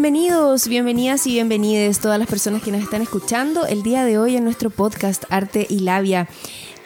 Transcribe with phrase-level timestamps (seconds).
[0.00, 4.36] Bienvenidos, bienvenidas y bienvenides todas las personas que nos están escuchando el día de hoy
[4.36, 6.28] en nuestro podcast Arte y Labia.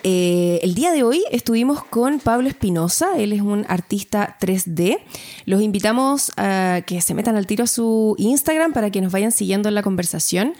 [0.02, 4.98] Eh, el día de hoy estuvimos con Pablo Espinosa, él es un artista 3D.
[5.45, 9.30] Los invitamos a que se metan al tiro a su Instagram para que nos vayan
[9.30, 10.54] siguiendo en la conversación.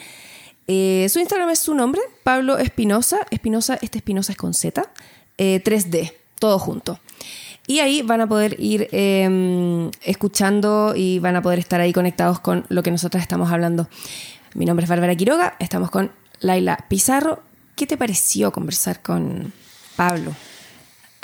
[0.67, 3.27] Eh, su Instagram es su nombre, Pablo Espinosa.
[3.31, 4.93] Espinosa, este Espinosa es con Z.
[5.39, 7.01] 3D, eh, todo junto.
[7.67, 12.41] Y ahí van a poder ir em, escuchando y van a poder estar ahí conectados
[12.41, 13.89] con lo que nosotros estamos hablando.
[14.55, 17.43] Mi nombre es Bárbara Quiroga, estamos con Laila Pizarro.
[17.77, 19.53] ¿Qué te pareció conversar con
[19.97, 20.33] Pablo?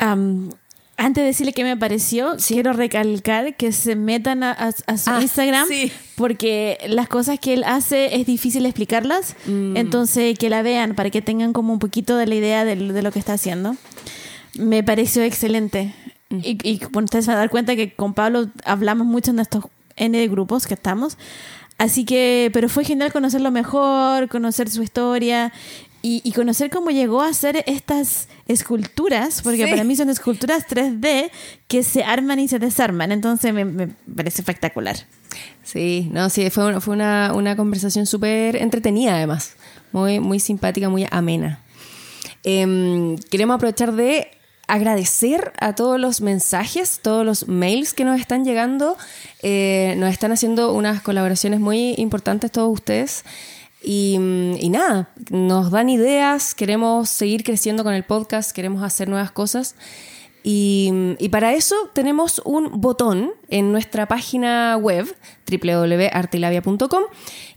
[0.00, 5.66] antes de decirle qué me pareció, quiero recalcar que se metan a, su ah, Instagram
[6.16, 9.34] porque las cosas que él hace es difícil explicarlas.
[9.46, 9.76] Mm.
[9.76, 13.02] Entonces, que la vean para que tengan como un poquito de la idea de, de
[13.02, 13.76] lo que está haciendo.
[14.54, 15.94] Me pareció excelente.
[16.30, 19.40] Y, y bueno, ustedes se van a dar cuenta que con Pablo hablamos mucho en
[19.40, 19.64] estos
[19.96, 21.16] N grupos que estamos.
[21.78, 25.52] Así que, pero fue genial conocerlo mejor, conocer su historia
[26.00, 31.30] y, conocer cómo llegó a hacer estas esculturas, porque para mí son esculturas 3D
[31.66, 33.12] que se arman y se desarman.
[33.12, 34.96] Entonces me, me parece espectacular.
[35.64, 39.54] Sí, no, sí, fue, fue una, una conversación súper entretenida además,
[39.92, 41.60] muy, muy simpática, muy amena.
[42.44, 44.30] Em, queremos aprovechar de
[44.68, 48.96] agradecer a todos los mensajes, todos los mails que nos están llegando.
[49.42, 53.24] Eh, nos están haciendo unas colaboraciones muy importantes todos ustedes.
[53.82, 54.18] Y,
[54.60, 59.74] y, nada, nos dan ideas, queremos seguir creciendo con el podcast, queremos hacer nuevas cosas.
[60.42, 65.14] Y, para eso tenemos un botón en nuestra página web
[65.50, 67.02] www.artilabia.com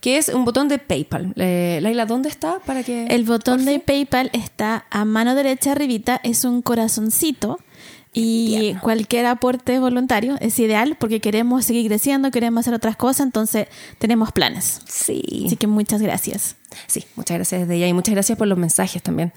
[0.01, 1.33] que es un botón de PayPal.
[1.37, 2.59] Eh, Laila, ¿dónde está?
[2.59, 7.59] Para que El botón de PayPal está a mano derecha arribita, es un corazoncito.
[8.13, 13.67] Y cualquier aporte voluntario es ideal porque queremos seguir creciendo, queremos hacer otras cosas, entonces
[13.99, 14.81] tenemos planes.
[14.85, 15.43] Sí.
[15.45, 16.57] Así que muchas gracias.
[16.87, 19.31] Sí, muchas gracias desde ya y muchas gracias por los mensajes también.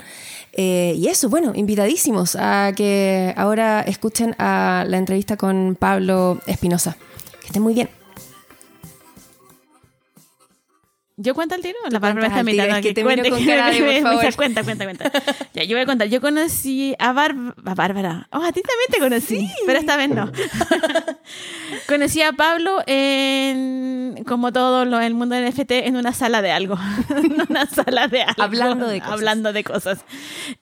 [0.57, 6.97] Eh, y eso, bueno, invitadísimos a que ahora escuchen a la entrevista con Pablo Espinosa.
[7.41, 7.89] Que estén muy bien.
[11.17, 11.79] ¿Yo cuento el tiro?
[11.91, 14.35] La Bárbara está mirando que te cuente, con cara por favor.
[14.37, 15.13] Cuenta, cuenta, cuenta.
[15.53, 16.09] ya, yo voy a contar.
[16.09, 18.27] Yo conocí a, a Bárbara.
[18.33, 20.31] Oh, a ti también te conocí, pero esta vez no.
[21.89, 26.77] conocí a Pablo en, como todo el mundo del NFT, en una sala de algo.
[27.11, 28.43] en una sala de algo.
[28.43, 29.13] Hablando de cosas.
[29.15, 30.05] Hablando de cosas.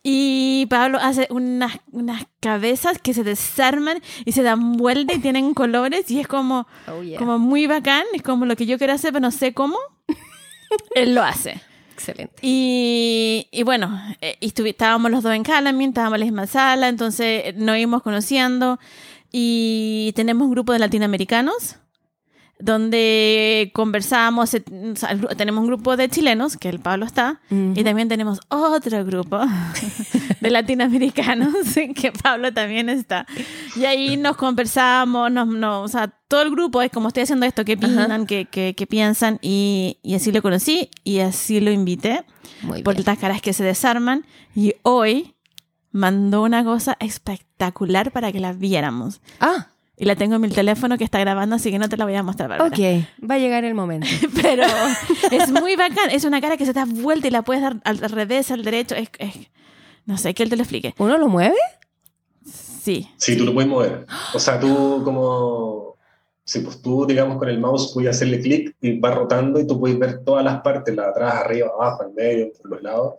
[0.02, 5.54] Y Pablo hace unas, unas cabezas que se desarman y se dan vuelta y tienen
[5.54, 8.04] colores y es como, oh, como muy bacán.
[8.12, 9.78] Es como lo que yo quiero hacer, pero no sé cómo.
[10.94, 11.60] Él lo hace.
[11.92, 12.34] Excelente.
[12.42, 17.54] Y, y bueno, eh, estábamos los dos en Calamine, estábamos en la misma sala, entonces
[17.56, 18.78] nos íbamos conociendo
[19.30, 21.76] y tenemos un grupo de latinoamericanos
[22.62, 24.56] donde conversamos,
[25.36, 29.40] tenemos un grupo de chilenos, que el Pablo está, y también tenemos otro grupo
[30.40, 31.52] de latinoamericanos,
[31.96, 33.26] que Pablo también está.
[33.74, 35.48] Y ahí nos conversamos, nos,
[35.82, 39.40] o sea, todo el grupo es como estoy haciendo esto, que piensan, que, que, piensan,
[39.42, 42.24] y, y, así lo conocí, y así lo invité,
[42.84, 44.24] por estas caras que se desarman,
[44.54, 45.34] y hoy
[45.90, 49.20] mandó una cosa espectacular para que la viéramos.
[49.40, 49.66] Ah.
[50.02, 52.16] Y la tengo en mi teléfono que está grabando, así que no te la voy
[52.16, 52.60] a mostrar.
[52.60, 52.76] Ok,
[53.30, 54.08] va a llegar el momento.
[54.42, 54.64] Pero
[55.30, 56.10] es muy bacán.
[56.10, 58.96] Es una cara que se da vuelta y la puedes dar al revés, al derecho.
[58.96, 59.10] Es,
[60.04, 60.92] no sé, que él te lo explique.
[60.98, 61.54] ¿Uno lo mueve?
[62.44, 63.08] Sí.
[63.16, 64.04] Sí, tú lo puedes mover.
[64.34, 65.94] O sea, tú como...
[66.42, 69.78] Sí, pues tú, digamos, con el mouse puedes hacerle clic y va rotando y tú
[69.78, 73.14] puedes ver todas las partes, la de atrás, arriba, abajo, en medio, por los lados.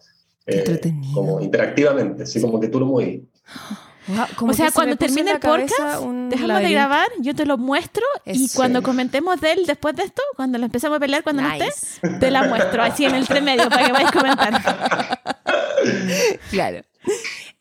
[0.46, 0.82] Eh,
[1.14, 3.22] como interactivamente, así como que tú lo mueves.
[4.42, 8.84] o sea, cuando termine el podcast, dejamos de grabar, yo te lo muestro y cuando
[8.84, 12.32] comentemos de él después de esto, cuando lo empecemos a pelear, cuando no estés, te
[12.32, 15.22] la muestro así en el tres medio para que vayas a comentar.
[16.52, 16.82] claro.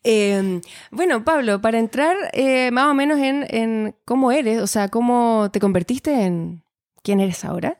[0.03, 0.61] Em,
[0.91, 5.59] bueno, Pablo, para entrar eh, más o menos en, cómo eres, o sea, cómo te
[5.59, 6.63] convertiste en
[7.03, 7.79] quién eres ahora,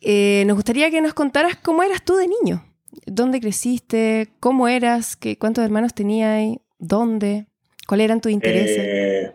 [0.00, 2.64] eh, nos gustaría que nos contaras cómo eras tú de niño.
[3.06, 4.32] ¿Dónde creciste?
[4.40, 5.16] ¿Cómo eras?
[5.16, 6.56] ¿Qué, ¿Cuántos hermanos tenías?
[6.78, 7.46] ¿Dónde?
[7.88, 8.76] ¿Cuáles eran tus intereses?
[8.78, 9.32] Eh,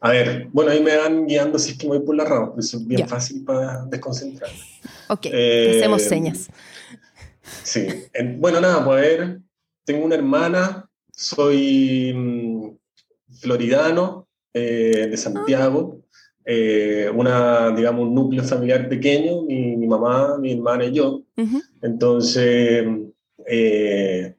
[0.00, 2.54] a ver, bueno, ahí me van guiando si es que me voy por la rama,
[2.58, 4.56] eso es bien fácil para desconcentrarme.
[5.10, 6.48] Ok, eh, hacemos señas.
[7.62, 7.86] Sí,
[8.38, 9.40] bueno, nada, pues a ver,
[9.84, 12.70] tengo una hermana, soy mm,
[13.40, 16.00] floridano eh, de Santiago,
[17.14, 21.24] una, digamos, un núcleo familiar pequeño, mi, mamá, mi hermana y yo.
[21.82, 22.86] Entonces,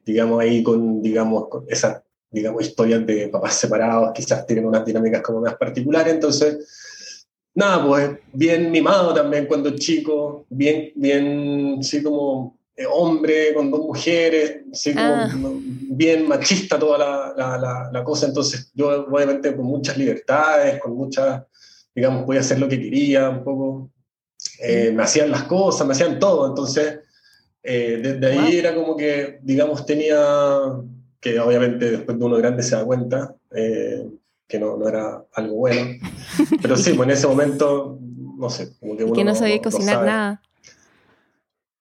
[0.04, 5.22] digamos, ahí con, digamos, con esa digamos, historias de papás separados, quizás tienen unas dinámicas
[5.22, 12.58] como más particulares, entonces nada, pues bien mimado también cuando chico, bien, bien, sí, como
[12.74, 15.28] eh, hombre con dos mujeres, sí, como, Ah.
[15.94, 18.26] bien machista toda la, la, la, la cosa.
[18.26, 21.42] Entonces, yo obviamente con muchas libertades, con muchas,
[21.94, 23.90] digamos, podía hacer lo que quería un poco.
[24.58, 26.48] Eh, me hacían las cosas, me hacían todo.
[26.48, 27.00] Entonces,
[27.62, 28.58] eh, desde ahí Wow.
[28.58, 30.18] era como que, digamos, tenía,
[31.22, 34.04] que obviamente después de uno grande se da cuenta, eh,
[34.48, 35.98] que no, no era algo bueno.
[36.60, 37.96] Pero sí, pues en ese momento,
[38.36, 40.06] no sé, como que uno que no sabía no cocinar sabe.
[40.08, 40.42] nada.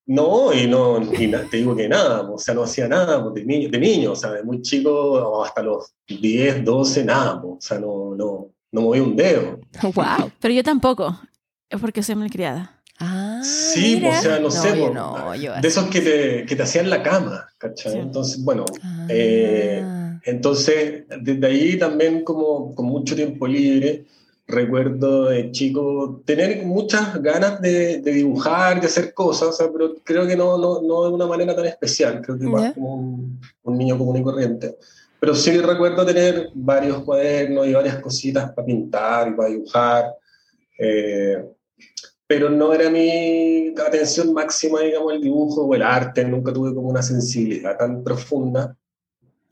[0.06, 3.34] No, y no, y na- te digo que nada, o sea, no hacía nada pues,
[3.36, 7.54] de niño, de niño, o sea, de muy chico hasta los 10, 12, nada, pues,
[7.54, 9.60] o sea, no, no, no movía un dedo.
[9.82, 10.32] ¡Wow!
[10.40, 11.20] Pero yo tampoco,
[11.70, 12.81] es porque soy malcriada.
[13.02, 14.20] Ah, Sí, mira.
[14.20, 16.90] o sea, no, sé, yo pues, no, yo de esos que te, que te hacían
[16.90, 17.94] la cama, ¿cachai?
[17.94, 17.98] Sí.
[18.00, 19.08] Entonces, bueno, Ah.
[19.10, 19.84] eh,
[20.24, 24.06] entonces, desde ahí también como con mucho tiempo libre,
[24.48, 29.96] recuerdo de chico tener muchas ganas de, de dibujar, de hacer cosas, o sea, pero
[30.04, 33.40] creo que no, no, no de una manera tan especial, creo que más como un,
[33.64, 34.78] un niño común y corriente.
[35.20, 40.06] Pero sí recuerdo tener varios cuadernos y varias cositas para pintar y para dibujar,
[40.78, 41.46] eh,
[42.32, 46.88] pero no era mi atención máxima, digamos, el dibujo o el arte, nunca tuve como
[46.88, 48.74] una sensibilidad tan profunda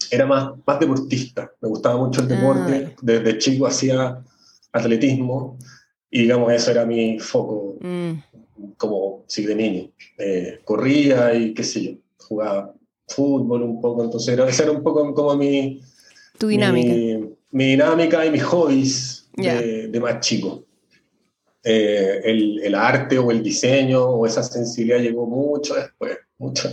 [0.10, 1.52] era más, más deportista.
[1.60, 2.72] Me gustaba mucho el Ah, deporte.
[2.72, 2.96] vale.
[3.02, 4.24] Desde chico hacía
[4.72, 5.58] atletismo
[6.10, 8.14] y, digamos, eso era mi foco, Mm,
[8.78, 9.92] como sí, de niño.
[10.18, 12.74] Eh, corría y qué sé yo, jugaba
[13.10, 14.06] fútbol un poco.
[14.06, 15.82] Entonces, era, esa era un poco como mi,
[16.38, 16.94] tu dinámica.
[16.94, 19.56] mi, mi dinámica y mis hobbies Ya.
[19.60, 20.64] de, de más chico.
[21.72, 26.68] Eh, el, el arte o el diseño o esa sensibilidad llegó mucho después, mucho.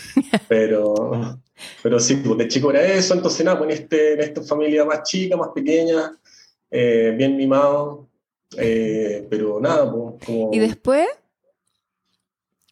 [0.48, 1.40] Pero,
[1.82, 4.84] pero sí, pues de chico era eso, entonces nada, pues en, este, en esta familia
[4.84, 6.12] más chica, más pequeña,
[6.70, 8.08] eh, bien mimado,
[8.56, 10.50] eh, pero nada, pues como...
[10.52, 11.06] ¿Y después?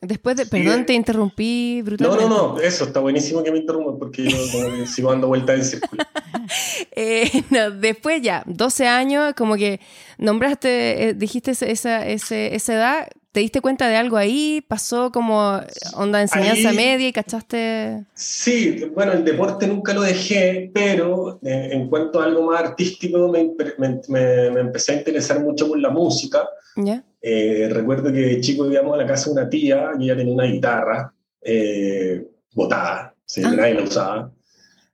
[0.00, 0.46] Después de...
[0.46, 2.24] Perdón, te interrumpí No, brutalmente.
[2.28, 6.02] no, no, eso, está buenísimo que me interrumpan porque yo sigo dando vueltas en círculo.
[6.92, 9.80] Eh, no, después ya, 12 años, como que
[10.18, 14.60] nombraste, eh, dijiste esa, ese- esa edad, ¿te diste cuenta de algo ahí?
[14.66, 15.60] ¿Pasó como
[15.94, 18.04] onda enseñanza Ahí- media y cachaste?
[18.14, 23.28] Sí, bueno, el deporte nunca lo dejé, pero eh, en cuanto a algo más artístico
[23.28, 23.44] me,
[23.78, 26.48] me- me- me empecé a interesar mucho por la música.
[26.76, 27.04] ¿Ya?
[27.22, 30.34] Eh, recuerdo que de chico íbamos a la casa de una tía y ella tenía
[30.34, 31.12] una guitarra
[31.42, 33.52] eh, botada, sí, Ah.
[33.56, 34.32] nadie la usaba.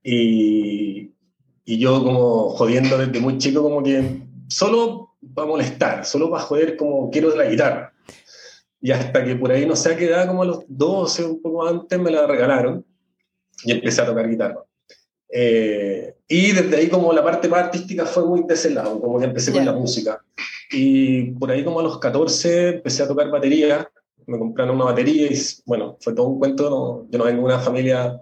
[0.08, 1.10] Y,
[1.66, 6.76] y yo como jodiendo desde muy chico como que solo para molestar, solo para joder
[6.76, 7.92] como quiero la guitarra.
[8.80, 11.42] Y hasta que por ahí no sé a qué edad, como a los 12, un
[11.42, 12.84] poco antes, me la regalaron
[13.64, 14.62] y empecé a tocar guitarra.
[15.28, 19.18] Eh, y desde ahí como la parte más artística fue muy de ese lado, como
[19.18, 19.56] que empecé Ya.
[19.58, 20.22] con la música.
[20.70, 23.88] Y por ahí como a los 14 empecé a tocar batería,
[24.26, 27.54] me compraron una batería y bueno, fue todo un cuento, no- yo no vengo de
[27.54, 28.20] una familia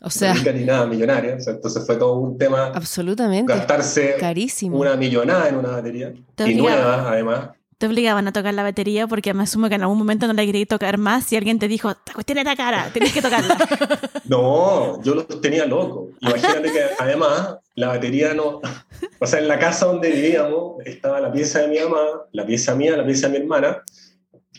[0.00, 3.52] O sea, rica ni nada millonaria, o sea, entonces fue todo un tema absolutamente.
[3.52, 4.78] gastarse Carísimo.
[4.78, 7.50] una millonada en una batería, Te y nueva además.
[7.78, 10.44] Te obligaban a tocar la batería porque me asumo que en algún momento no la
[10.44, 13.56] querías tocar más y alguien te dijo, esta cuestión era cara, tienes que tocarla.
[14.24, 16.10] No, yo los tenía locos.
[16.20, 18.60] Imagínate que además la batería no...
[19.20, 22.74] O sea, en la casa donde vivíamos estaba la pieza de mi mamá, la pieza
[22.74, 23.82] mía, la pieza de mi hermana,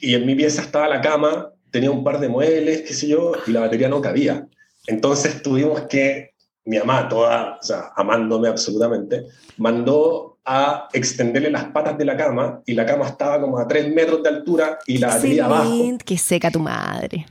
[0.01, 3.33] y en mi pieza estaba la cama, tenía un par de muebles, qué sé yo,
[3.45, 4.47] y la batería no cabía.
[4.89, 6.31] Entonces tuvimos que,
[6.65, 9.25] mi mamá, toda, o sea, amándome absolutamente,
[9.57, 13.93] mandó a extenderle las patas de la cama, y la cama estaba como a tres
[13.93, 15.97] metros de altura y la batería abajo.
[16.03, 17.27] Que seca tu madre.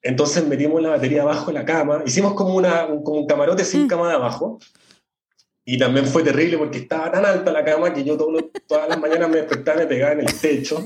[0.00, 3.64] Entonces metimos la batería abajo de la cama, hicimos como, una, un, como un camarote
[3.64, 3.88] sin Mm.
[3.88, 4.58] cama de abajo,
[5.64, 8.88] y también fue terrible porque estaba tan alta la cama que yo todos los- todas
[8.88, 10.84] las mañanas me despertaba y me pegaba en el techo.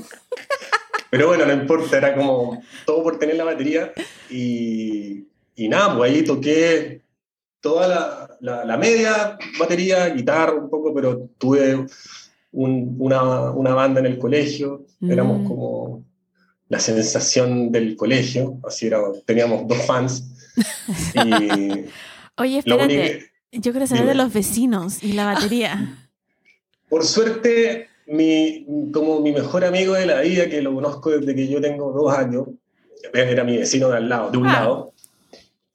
[1.09, 3.93] Pero bueno, no importa, era como todo por tener la batería.
[4.29, 5.25] Y,
[5.57, 7.01] y nada, pues ahí toqué
[7.59, 11.85] toda la, la- la media batería, guitarra un poco, pero tuve
[12.51, 15.47] un- una, una banda en el colegio, éramos Mm.
[15.47, 16.05] como
[16.69, 20.23] la sensación del colegio, así era, teníamos dos fans.
[21.13, 21.85] Y
[22.37, 24.11] Oye, espérate, yo quiero saber Dime.
[24.13, 25.97] de los vecinos y la batería.
[26.89, 31.47] Por suerte, mi, como mi mejor amigo de la vida, que lo conozco desde que
[31.47, 32.47] yo tengo dos años,
[33.13, 34.53] era mi vecino de al lado, de un Ah.
[34.53, 34.93] lado,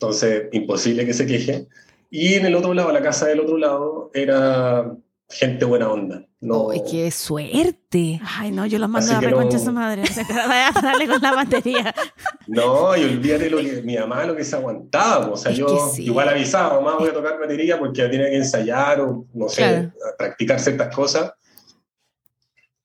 [0.06, 1.68] entonces imposible que se queje.
[2.10, 4.92] Y en el otro lado, la casa del otro lado, era
[5.28, 6.26] gente buena onda.
[6.40, 8.20] No, ¡Ay, qué suerte!
[8.36, 10.02] Ay, no, yo los mando a que reconcha no- su madre.
[10.02, 11.94] Que vaya a darle con la batería.
[12.48, 15.30] no, y olvídate lo que mi mamá lo que se aguantaba.
[15.30, 16.04] O sea, Es yo sí.
[16.04, 19.92] igual avisaba, mamá, voy a tocar batería porque tiene que ensayar o, no sé, Claro.
[20.18, 21.32] practicar ciertas cosas.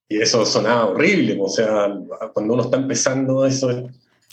[0.10, 1.94] y eso sonaba horrible, o sea,
[2.34, 3.84] cuando uno está empezando eso es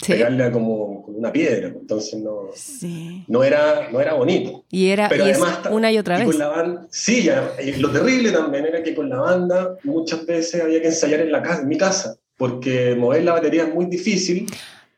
[0.05, 0.13] Sí.
[0.13, 3.23] pegarle a como con una piedra, entonces no, Sí.
[3.27, 4.63] no, era, no era bonito.
[4.69, 6.27] Y era Pero y además una y otra y vez.
[6.29, 10.25] con la banda, sí, ya, y lo terrible también era que con la banda muchas
[10.25, 13.73] veces había que ensayar en la casa, en mi casa, porque mover la batería es
[13.73, 14.45] muy difícil.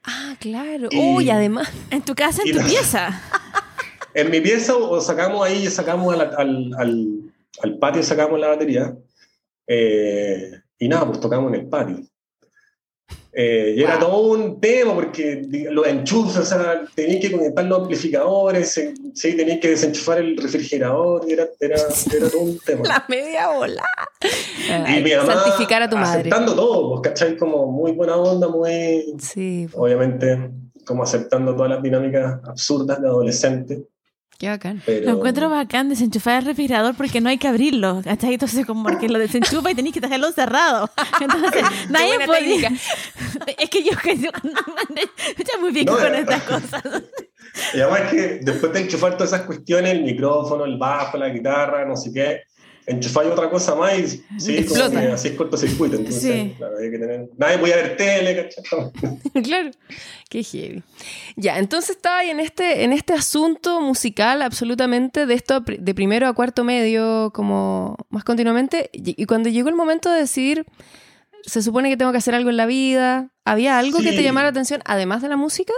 [0.03, 0.87] Ah, claro.
[0.91, 1.69] Y- Uy, además.
[1.91, 3.21] En tu casa, en tu la- pieza.
[4.13, 7.07] En mi pieza o sacamos ahí, sacamos al, al, al,
[7.61, 8.95] al patio, sacamos la batería.
[9.67, 11.99] eh, y nada, pues tocamos en el patio.
[13.39, 14.07] Eh, y era Wow.
[14.09, 18.81] todo un tema porque los enchufes, o sea, tenías que conectar los amplificadores,
[19.13, 21.75] sí, tenías que desenchufar el refrigerador, era, era,
[22.15, 22.81] era todo un tema.
[22.87, 23.83] La media bola.
[24.97, 26.21] y mi mamá Santificar a tu madre.
[26.21, 27.37] aceptando todo, pues, ¿cachai?
[27.37, 30.49] Como muy buena onda, muy, Sí, obviamente,
[30.83, 33.83] como aceptando todas las dinámicas absurdas de adolescente.
[34.37, 34.81] Qué bacán.
[34.85, 35.05] Pero...
[35.05, 38.01] Lo encuentro bacán desenchufar el refrigerador porque no hay que abrirlo.
[38.03, 38.33] ¿Cachai?
[38.33, 40.89] Entonces, como que lo desenchufa y tenés que dejarlo cerrado.
[41.21, 42.71] Entonces, nadie técnica.
[43.57, 44.31] Es que yo que yo-
[45.59, 46.83] muy bien No, con estas cosas.
[47.73, 51.29] Y además es que después de enchufar todas esas cuestiones, el micrófono, el bajo, la
[51.29, 52.43] guitarra, no sé qué,
[52.87, 55.01] enchufáis otra cosa más y sí, como Explota.
[55.01, 55.97] que así es cortocircuito.
[55.97, 56.53] Entonces, Sí.
[56.57, 57.29] claro, hay que tener...
[57.37, 59.43] Nadie podía ver tele, ¿cachai?
[59.43, 59.71] claro.
[60.29, 60.83] Qué heavy.
[61.35, 66.27] Ya, entonces estaba ahí en este, en este asunto musical absolutamente de esto de primero
[66.27, 68.89] a cuarto medio, como más continuamente.
[68.93, 70.65] Y y cuando llegó el momento de decidir,
[71.45, 74.45] se supone que tengo que hacer algo en la vida, ¿había algo que te llamara
[74.47, 75.73] la atención además de la música?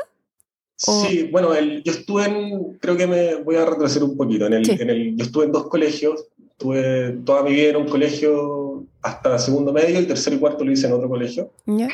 [0.77, 4.53] Sí, bueno, el- yo estuve en, creo que me voy a retroceder un poquito, en
[4.53, 4.77] el, Sí.
[4.79, 6.25] en el, yo estuve en dos colegios,
[6.59, 10.71] estuve toda mi vida en un colegio hasta segundo medio, el tercero y cuarto lo
[10.73, 11.87] hice en otro colegio, ¿Ya?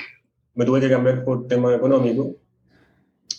[0.55, 2.31] me tuve que cambiar por tema económico.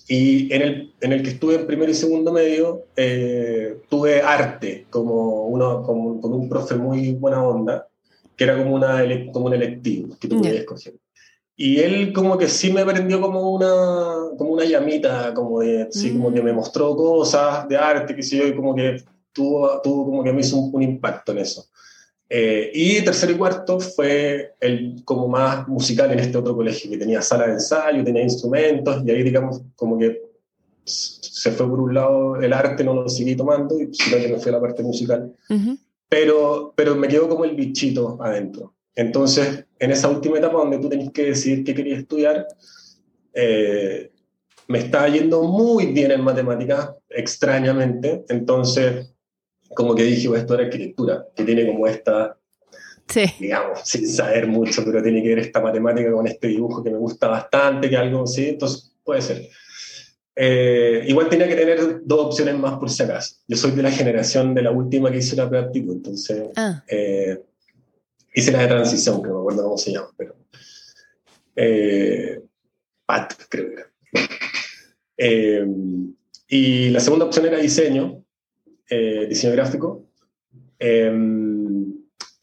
[0.09, 4.87] Y en el, en el que estuve en primero y segundo medio, eh, tuve arte,
[4.89, 7.89] como uno, como, con un profe muy buena onda,
[8.37, 9.03] que era como, una,
[9.33, 10.95] como un electivo que tú podías escoger.
[11.57, 16.13] Y él como que sí me prendió como una, como una llamita, como de, sí,
[16.13, 16.57] como que me Mm.
[16.57, 19.03] mostró cosas de arte, que sé yo, y como que
[19.37, 21.69] tuvo, tuvo como que me hizo un, un impacto en eso.
[22.29, 26.99] Eh, y tercero y cuarto fue el como más musical en este otro colegio, que
[26.99, 30.23] tenía sala de ensayo, tenía instrumentos, y ahí digamos como que
[30.85, 34.39] se fue por un lado el arte, no lo seguí tomando, y sino que me
[34.39, 35.33] fue la parte musical.
[35.49, 35.79] Ujú.
[36.09, 38.75] Pero, pero me quedó como el bichito adentro.
[38.95, 42.47] Entonces, en esa última etapa donde tú tenés que decidir qué querías estudiar,
[43.35, 44.11] eh,
[44.69, 48.25] me estaba yendo muy bien en matemáticas, extrañamente.
[48.29, 49.13] Entonces,
[49.77, 52.37] como que dije, voy a estudiar arquitectura, que tiene como esta,
[53.09, 53.25] Sí.
[53.39, 56.99] digamos, sin saber mucho, pero tiene que ver esta matemática con este dibujo que me
[56.99, 59.49] gusta bastante, que algo así, entonces puede ser.
[60.35, 63.37] Eh, igual tenía que tener dos opciones más por si acaso.
[63.47, 67.41] Yo soy de la generación de la última que hizo la práctica, entonces Ah, eh,
[68.35, 70.35] hice la de transición, que no me acuerdo cómo se llama, pero.
[71.55, 72.41] Eh,
[73.07, 73.91] PAT, creo que era.
[75.19, 75.67] Eh,
[76.49, 78.23] y la segunda opción era diseño,
[78.89, 80.07] eh, diseño gráfico.
[80.79, 81.13] Eh,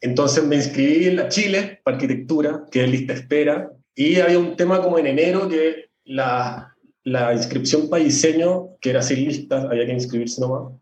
[0.00, 4.56] entonces me inscribí en la Chile para arquitectura, que es lista espera, y había un
[4.56, 9.86] tema como en enero que la, la inscripción para diseño, que era sin listas, había
[9.86, 10.74] que inscribirse nomás,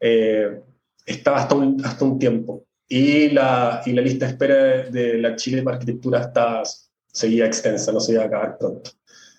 [0.00, 0.60] eh,
[1.04, 2.64] estaba hasta un, hasta un tiempo.
[2.88, 6.62] Y la, y la lista espera de, de la Chile para arquitectura está,
[7.06, 8.90] seguía extensa, no se iba a acabar pronto.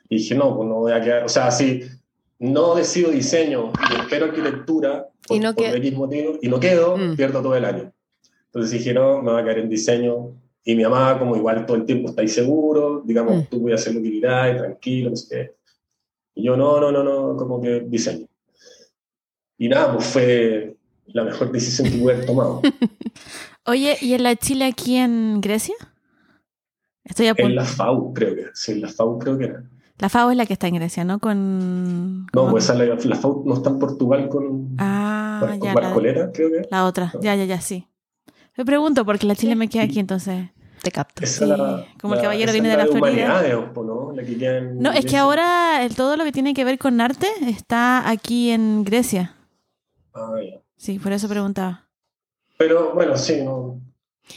[0.09, 1.81] Y dije, no, pues no voy a quedar, o sea, si
[2.51, 6.97] no decido diseño y espero arquitectura por, Y no por X motivo, y no quedo,
[6.97, 7.15] Mm.
[7.15, 7.91] pierdo todo el año.
[8.45, 10.35] Entonces dije, no, me va a caer en diseño.
[10.65, 13.45] Y mi mamá, como igual todo el tiempo está ahí seguro, digamos, Mm.
[13.49, 15.51] tú voy a hacer lo que quieras, tranquilo, no sé qué.
[16.35, 18.27] Y yo, no, no, no, no, como que diseño.
[19.57, 20.75] Y nada, pues fue
[21.07, 22.61] la mejor decisión que pude haber tomado.
[23.65, 25.75] Oye, ¿y en la Chile aquí en Grecia?
[27.05, 28.45] Estoy a en la FAU, creo que.
[28.53, 29.63] Sí, en la FAU creo que era.
[30.03, 31.19] La FAO es la que está en Grecia, ¿no?
[31.19, 32.25] Con.
[32.33, 35.73] No, pues esa la, la FAU no está en Portugal con, Ah, con ya.
[35.73, 36.67] La, Barcoleta, creo que.
[36.69, 37.13] la otra.
[37.21, 37.87] Ya, ya, ya, sí.
[38.57, 40.49] Me pregunto porque la Chile me queda aquí, entonces.
[40.81, 41.23] te capto.
[41.23, 43.07] Esa Sí, la- como el la- caballero esa viene es de la Florida.
[43.27, 44.11] humanidades, po, ¿no?
[44.13, 46.77] La que queda en No, es que ahora el, todo lo que tiene que ver
[46.77, 49.35] con arte está aquí en Grecia.
[50.13, 50.59] Ah, ya.
[50.75, 51.87] Sí, por eso preguntaba.
[52.57, 53.79] Pero bueno, sí, no.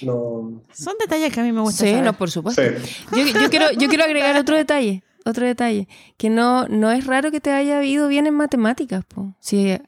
[0.02, 2.04] no Son detalles que a mí me gusta Sí, saber.
[2.04, 2.62] no, por supuesto.
[2.62, 2.68] sí.
[3.10, 7.30] Yo, yo quiero, yo quiero agregar otro detalle, otro detalle, que no, no es raro
[7.30, 9.34] que te haya ido bien en matemáticas, po.
[9.40, 9.78] si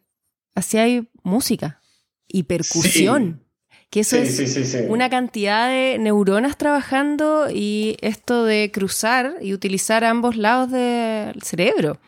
[0.54, 1.80] así hay música
[2.26, 3.45] y percusión,
[3.90, 9.54] que eso Sí, es sí, una cantidad de neuronas trabajando y esto de cruzar y
[9.54, 11.99] utilizar ambos lados del cerebro.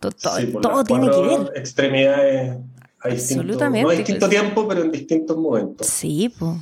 [0.00, 1.52] To- to- Sí, por todo las tiene que ver.
[1.54, 2.56] Extremidades
[3.00, 5.86] a distinto, Absolutamente, no a distinto tiempo, pero en distintos momentos.
[5.86, 6.56] Sí, pues.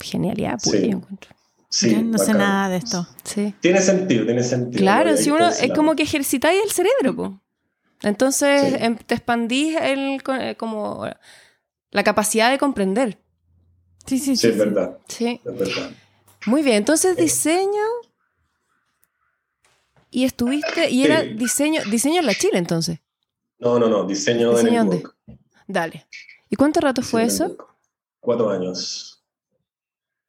[0.00, 0.84] Genialidad pura, Sí.
[0.90, 1.30] yo encuentro.
[1.72, 3.06] Sí, Yo no sé nada de esto.
[3.22, 3.54] Sí.
[3.60, 4.80] Tiene sentido, tiene sentido.
[4.80, 7.40] Claro, si uno es como que ejercitáis el cerebro, po.
[8.02, 8.76] Entonces Sí.
[8.80, 11.06] em, te expandís el, eh, como
[11.92, 13.18] la capacidad de comprender.
[14.06, 14.42] Sí, sí, sí.
[14.42, 15.40] Sí, es verdad, Sí.
[15.44, 15.90] es verdad.
[16.46, 17.82] Muy bien, entonces diseño
[20.10, 22.98] y estuviste y era diseño diseño en la Chile entonces.
[23.58, 25.16] No, no, no, diseño, de ¿Diseño network.
[25.68, 26.06] Dale.
[26.48, 27.56] ¿Y cuánto rato fue eso?
[28.18, 29.09] Cuatro años.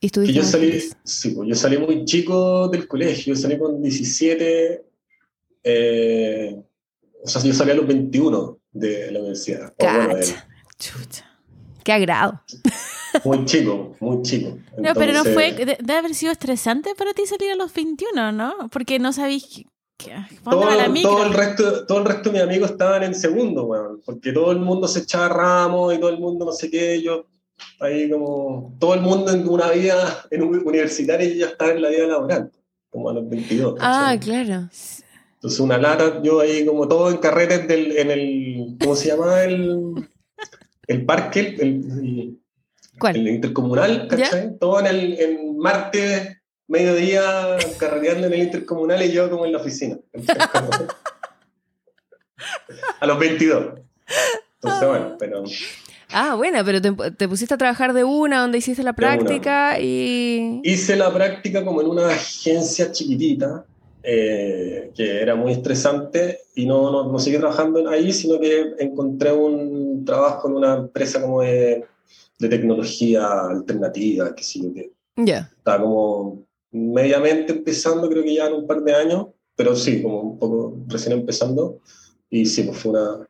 [0.03, 4.84] Y estuviste yo salí, sí, pues yo salí muy chico del colegio, salí con 17,
[5.63, 6.62] eh,
[7.24, 9.74] o sea, yo salí a los 21 de la universidad.
[9.77, 10.48] Bueno, de- Cacha.
[10.79, 11.25] Chucha.
[11.84, 12.41] Qué agrado.
[13.24, 14.58] muy chico, muy chico.
[14.77, 15.51] No, pero no Entonces, fue.
[15.53, 18.70] de- Debe haber sido estresante para ti salir a los 21, ¿no?
[18.72, 19.46] Porque no sabís.
[19.46, 19.65] que-
[19.98, 21.12] que- ¿Dónde va la Todo, micro?
[21.12, 24.51] todo el resto, todo el resto de mis amigos estaban en segundo, weón, porque todo
[24.51, 27.27] el mundo se echaba ramos y todo el mundo no sé qué, yo
[27.80, 31.72] ahí como, todo el mundo en una vida en un universitaria y yo ya estaba
[31.72, 32.51] en la vida laboral,
[32.89, 33.77] como a los 22.
[33.80, 34.70] Ah, claro.
[35.36, 39.44] Entonces una lata, yo ahí como todo en carretes del, en el, ¿cómo se llama?
[39.44, 40.08] El,
[40.88, 42.38] el parque, el, el-
[43.00, 43.15] ¿Cuál?
[43.15, 44.58] el intercomunal, ¿cachai?
[44.60, 46.38] Todo en el en martes,
[46.68, 49.98] mediodía, carreteando en el intercomunal y yo como en la oficina.
[53.00, 53.80] A los 22.
[54.56, 55.44] Entonces, bueno, pero
[56.13, 60.60] Ah, bueno, pero te, te pusiste a trabajar de una donde hiciste la práctica y
[60.63, 63.65] hice la práctica como en una agencia chiquitita,
[64.03, 69.32] eh, que era muy estresante, y no, no, no seguí trabajando ahí, sino que encontré
[69.32, 71.86] un trabajo en una empresa como de,
[72.39, 75.50] de tecnología alternativa, que sí, que ya.
[75.58, 80.22] estaba como mediamente empezando, creo que ya en un par de años, pero sí, como
[80.22, 81.80] un poco recién empezando,
[82.30, 83.27] y sí, pues fue una...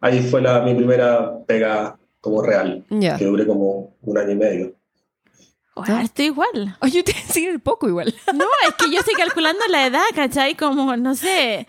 [0.00, 3.16] Ahí fue la, mi primera pega como real, Ya.
[3.18, 4.72] que duré como un año y medio.
[5.76, 6.76] Bueno, estoy igual.
[6.82, 8.14] Oye, te decir poco igual.
[8.32, 10.54] No, es que yo estoy calculando la edad, ¿cachai?
[10.54, 11.66] Como, no sé,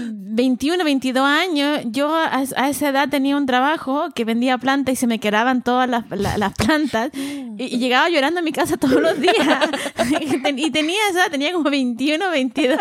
[0.00, 1.80] 21, 22 años.
[1.86, 5.62] Yo a, a esa edad tenía un trabajo que vendía plantas y se me quedaban
[5.64, 7.10] todas las, la- las plantas.
[7.14, 9.34] Y, y llegaba llorando a mi casa todos los días.
[10.20, 12.78] y ten- y tenía esa edad, tenía como 21, 22.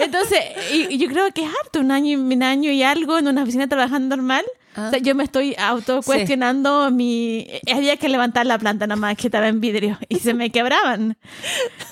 [0.00, 0.38] Entonces,
[0.72, 3.28] y, y yo creo que es harto, un año, y- un año y algo en
[3.28, 4.44] una oficina trabajando normal.
[4.74, 4.86] Ah.
[4.88, 7.46] O sea, yo me estoy autocuestionando mi...
[7.74, 11.16] Había que levantar la planta nada más que estaba en vidrio y se me quebraban.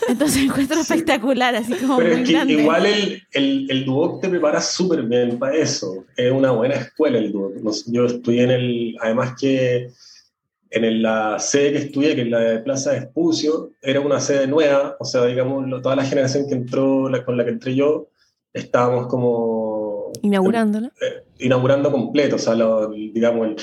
[0.08, 2.52] Entonces encuentro espectacular, así como Pero muy es que grande.
[2.54, 6.04] igual el, el, el Duoc te prepara súper bien para eso.
[6.16, 7.54] Es una buena escuela el Duoc.
[7.86, 9.90] Yo estudié en el, además que
[10.70, 14.46] en la sede que estudié, que es la de Plaza de Espucio, era una sede
[14.46, 18.08] nueva, o sea, digamos, toda la generación que entró, la- con la que entré yo,
[18.52, 20.88] estábamos como Inaugurándola.
[21.00, 23.56] eh, inaugurando completo, o sea, lo- digamos, el-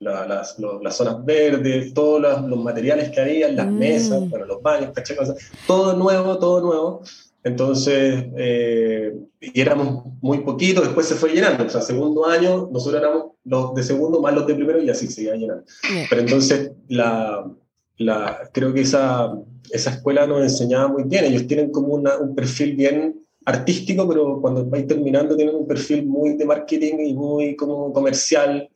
[0.00, 3.78] la- las, lo- las zonas verdes, todos los, los materiales que había, las Mm.
[3.78, 5.18] mesas, bueno, los baños, ¿cachai?
[5.18, 5.34] O sea,
[5.66, 7.02] todo nuevo, todo nuevo.
[7.44, 11.64] Entonces, eh, y éramos muy poquitos, después se fue llenando.
[11.64, 15.06] O sea, segundo año, nosotros éramos los de segundo más los de primero y así
[15.06, 15.64] se iba llenando.
[16.10, 17.50] Pero entonces, la,
[17.98, 19.32] la, creo que esa,
[19.70, 21.24] esa escuela nos enseñaba muy bien.
[21.24, 26.06] Ellos tienen como una- un perfil bien artístico, pero cuando vais terminando tienen un perfil
[26.06, 28.68] muy de marketing y muy como comercial,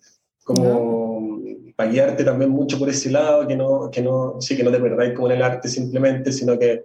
[0.44, 1.40] como
[1.76, 4.78] para guiarte también mucho por ese lado, que no, que no, sí, que no te
[4.80, 6.84] perdáis como en el arte simplemente, sino que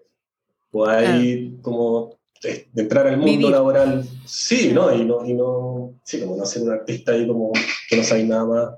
[0.71, 3.49] podáis como eh, de entrar al mundo Vivir.
[3.49, 4.93] laboral, sí, ¿no?
[4.93, 7.51] Y no, y no, sí, como no ser un artista ahí como
[7.89, 8.69] que no sabéis nada más.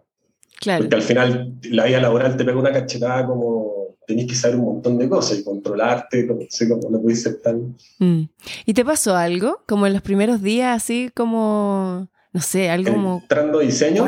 [0.59, 0.83] Claro.
[0.83, 4.65] Porque al final la vida laboral te pega una cachetada como tenés que saber un
[4.65, 7.77] montón de cosas y controlarte, como, sí, como no puedes ser tan...
[7.99, 8.23] Mm.
[8.65, 9.61] ¿Y te pasó algo?
[9.67, 14.03] Como en los primeros días, así como, no sé, algo como Entrando diseño.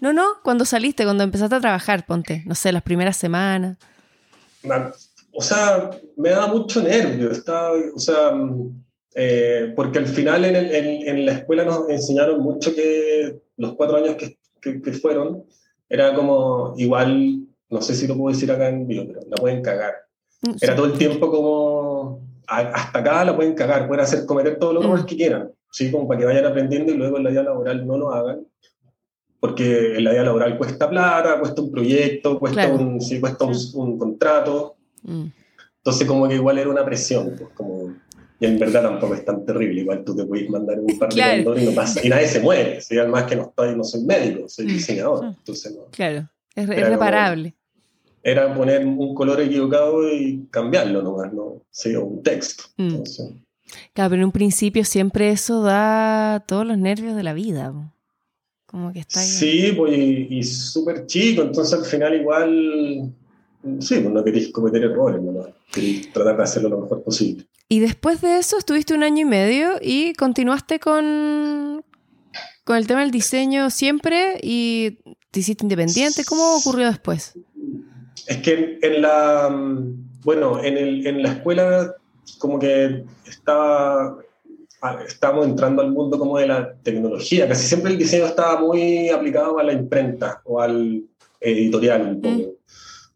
[0.00, 3.78] No, no, cuando saliste, cuando empezaste a trabajar, ponte, no sé, las primeras semanas.
[4.64, 4.92] ma-
[5.40, 10.54] o sea, me daba mucho nervio, estaba, o sea, mm, eh, porque al final en,
[10.54, 14.92] el- en- en la escuela nos enseñaron mucho que los cuatro años que, que- que
[14.92, 15.44] fueron,
[15.88, 17.38] era como igual,
[17.70, 19.94] no sé si lo puedo decir acá en vivo, pero la pueden cagar.
[20.42, 20.76] Mm, Era sí.
[20.76, 24.82] todo el tiempo como, a- hasta acá la pueden cagar, pueden hacer cometer todos los
[24.82, 24.86] Mm.
[24.88, 25.90] errores que quieran, ¿sí?
[25.90, 28.46] Como para que vayan aprendiendo y luego en la vida laboral no lo hagan.
[29.40, 32.74] Porque en la vida laboral cuesta plata, cuesta un proyecto, cuesta, Claro.
[32.84, 34.76] un, sí, cuesta un, un contrato.
[35.02, 35.26] Mm.
[35.78, 37.94] Entonces como que igual era una presión, pues como...
[38.38, 41.14] Y en verdad tampoco es tan terrible, igual tú te puedes mandar un par de
[41.14, 41.44] Claro.
[41.44, 42.98] condones y no pasa, y nadie se muere, ¿sí?
[42.98, 44.68] además que no, estoy, no soy médico, soy Mm.
[44.68, 45.36] diseñador, Sí.
[45.38, 45.84] entonces no.
[45.90, 47.54] Claro, es, es Era como- reparable.
[48.22, 51.62] Era poner un color equivocado y cambiarlo nomás, ¿no?
[51.70, 52.64] Sí, o un texto.
[52.76, 52.86] Mm.
[52.88, 53.30] Entonces,
[53.94, 57.72] Claro, pero en un principio siempre eso da todos los nervios de la vida.
[58.66, 59.26] Como que está ahí.
[59.26, 63.12] Sí, pues y, y súper chico, entonces al final igual
[63.80, 65.46] sí, pues no queréis cometer errores, ¿no?
[65.72, 67.46] queréis tratar de hacerlo lo mejor posible.
[67.68, 71.84] Y después de eso estuviste un año y medio y continuaste con,
[72.64, 74.98] con el tema del diseño siempre y
[75.30, 76.24] te hiciste independiente.
[76.24, 77.38] ¿Cómo ocurrió después?
[78.26, 79.48] Es que en la,
[80.24, 81.94] bueno, en, el, en la escuela
[82.38, 84.18] como que estaba,
[85.06, 87.46] estábamos entrando al mundo como de la tecnología.
[87.48, 91.04] Casi siempre el diseño estaba muy aplicado a la imprenta o al
[91.40, 92.18] editorial.
[92.22, 92.42] Mm.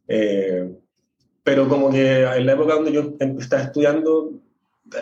[0.08, 0.70] Eh,
[1.42, 4.32] pero como que en la época donde yo em, estaba estudiando,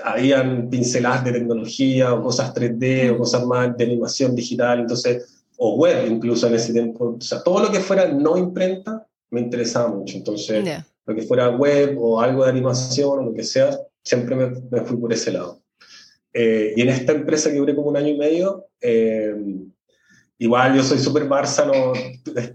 [0.05, 5.77] habían pinceladas de tecnología o cosas 3D o cosas más de animación digital, entonces, o
[5.77, 7.17] web incluso en ese tiempo.
[7.19, 10.17] O sea, todo lo que fuera no imprenta me interesaba mucho.
[10.17, 10.65] Entonces,
[11.07, 14.97] lo que fuera web o algo de animación o lo que sea, siempre me, fui
[14.97, 15.61] por ese lado.
[16.33, 19.35] Eh, y en esta empresa que duré como un año y medio, eh,
[20.43, 21.93] igual yo soy súper Barça, no,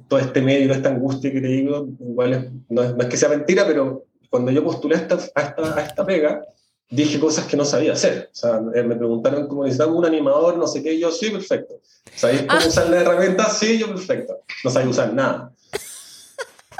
[0.09, 4.05] todo este medio, esta angustia que te digo, igual no, es, que sea mentira, pero
[4.29, 6.41] cuando yo postulé a esta, a esta, a esta pega,
[6.89, 8.29] dije cosas que no sabía hacer.
[8.31, 11.79] O sea, eh, me preguntaron cómo necesitaba un animador, no sé qué, yo sí, perfecto.
[12.13, 12.67] ¿Sabéis cómo ah.
[12.67, 13.49] usar la herramienta?
[13.49, 14.41] Sí, yo perfecto.
[14.65, 15.53] No sabía usar nada.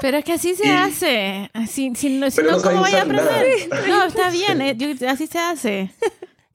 [0.02, 1.50] Pero es que así se hace.
[1.54, 3.70] Así, si no, si no, ¿cómo voy a aprender?
[3.88, 5.92] No, está bien, eh, así se hace.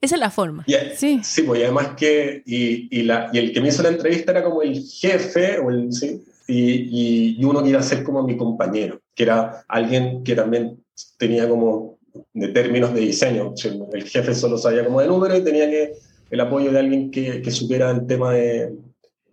[0.03, 0.65] Esa es la forma.
[0.97, 1.21] sí.
[1.23, 4.43] Sí, pues además que, y, y, la, y, el que me hizo la entrevista era
[4.43, 6.21] como el jefe, o el, ¿sí?
[6.45, 10.77] y, y, uno que iba a ser como mi compañero, que era alguien que también
[11.17, 11.99] tenía como
[12.33, 13.53] de términos de diseño.
[13.93, 15.93] El jefe solo sabía como de número y tenía que
[16.29, 18.73] el apoyo de alguien que, que supiera el tema de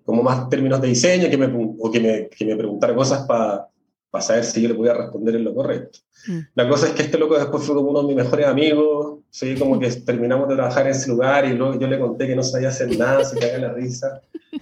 [0.04, 3.66] como más términos de diseño que me, o que me, que me preguntara cosas para
[4.10, 6.00] para saber si yo le podía responder en lo correcto.
[6.26, 6.38] Mm.
[6.54, 9.54] La cosa es que este loco después fue como uno de mis mejores amigos, ¿sí?
[9.56, 12.42] como que terminamos de trabajar en ese lugar y luego yo le conté que no
[12.42, 14.20] sabía hacer nada, se caía la risa.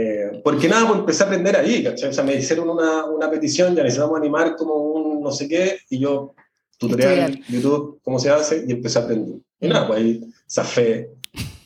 [0.00, 2.10] Eh, porque nada, pues empecé a aprender ahí, ¿cachai?
[2.10, 5.78] O sea, me hicieron una, una petición, ya necesitamos animar como un no sé qué,
[5.90, 6.36] y yo,
[6.78, 9.40] tutorial, YouTube, cómo se hace, y empecé a aprender.
[9.60, 11.10] Y nada, pues ahí zafé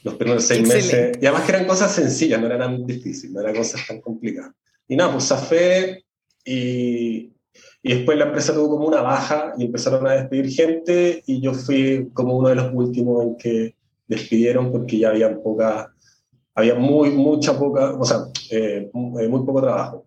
[0.02, 1.18] los primeros seis meses.
[1.20, 4.52] Y además que eran cosas sencillas, no eran tan difíciles, no eran cosas tan complicadas.
[4.88, 6.04] Y nada, pues zafé,
[6.44, 7.32] y,
[7.82, 11.52] y después la empresa tuvo como una baja y empezaron a despedir gente y yo
[11.52, 13.74] fui como uno de los últimos en que
[14.06, 15.92] despidieron porque ya había poca,
[16.54, 20.06] había muy, mucha poca, o sea, eh, muy poco trabajo.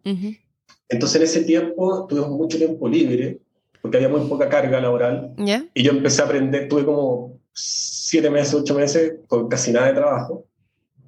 [0.88, 3.40] Entonces en ese tiempo tuvimos mucho tiempo libre
[3.82, 5.34] porque había muy poca carga laboral
[5.74, 9.94] y yo empecé a aprender, tuve como siete meses, ocho meses con casi nada de
[9.94, 10.46] trabajo.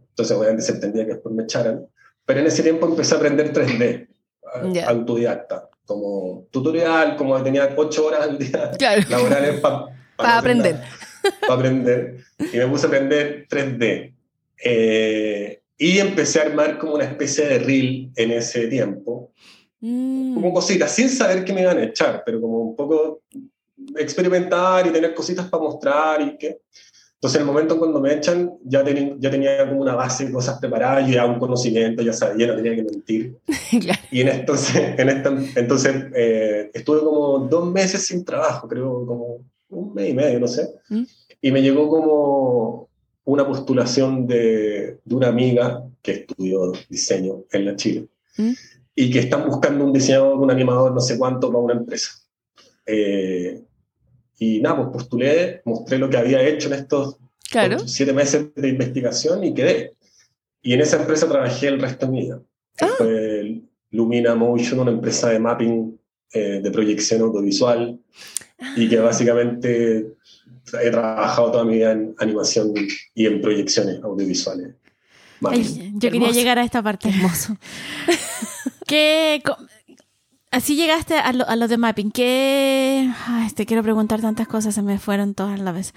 [0.10, 1.86] Entonces obviamente se entendía que después me echaran.
[2.26, 4.08] Pero en ese tiempo empecé a aprender 3D
[4.86, 8.72] autodidacta, como tutorial, como tenía ocho horas al día
[9.10, 9.62] laborales
[10.16, 10.82] para aprender.
[11.42, 12.18] Para aprender.
[12.40, 14.14] Y me puse a aprender 3D.
[14.64, 19.32] Eh, y empecé a armar como una especie de reel en ese tiempo.
[19.80, 20.34] Mm.
[20.34, 23.22] Como cositas, sin saber que me iban a echar, pero como un poco
[23.96, 26.62] experimentar y tener cositas para mostrar y que...
[27.18, 30.60] Entonces, en el momento cuando me echan, ya, ya tenía como una base de cosas
[30.60, 33.38] preparadas, ya un conocimiento, ya sabía, no tenía que mentir.
[34.12, 39.40] Y en entonces, en esta, entonces eh, estuve como dos meses sin trabajo, creo, como
[39.70, 40.70] un mes y medio, no sé.
[40.90, 41.04] ¿Mm?
[41.42, 42.88] Y me llegó como
[43.26, 48.06] una postulación de, de, una amiga que estudió diseño en la Chile.
[48.38, 48.52] ¿Mm?
[48.94, 52.12] Y que están buscando un diseñador, un animador, no sé cuánto, para una empresa.
[52.86, 53.64] Eh,
[54.40, 57.18] y nada, pues postulé, mostré lo que había hecho en estos
[57.86, 59.94] siete meses de investigación y quedé.
[60.62, 62.42] Y en esa empresa trabajé el resto de mi vida.
[62.82, 62.90] Ah.
[62.98, 66.00] Fue Lumina Motion, una empresa de mapping
[66.34, 68.00] eh, de proyección audiovisual
[68.76, 70.14] y que básicamente
[70.82, 72.74] he trabajado toda mi vida en animación
[73.14, 74.76] y en proyecciones audiovisuales.
[75.94, 77.10] yo quería llegar a esta parte.
[77.10, 77.58] Hermoso.
[78.88, 79.42] ¿Qué,
[80.52, 82.12] Así llegaste a lo, a lo de mapping.
[82.12, 83.10] ¿Qué?
[83.28, 85.94] Ay, te quiero preguntar tantas cosas, se me fueron todas a la vez.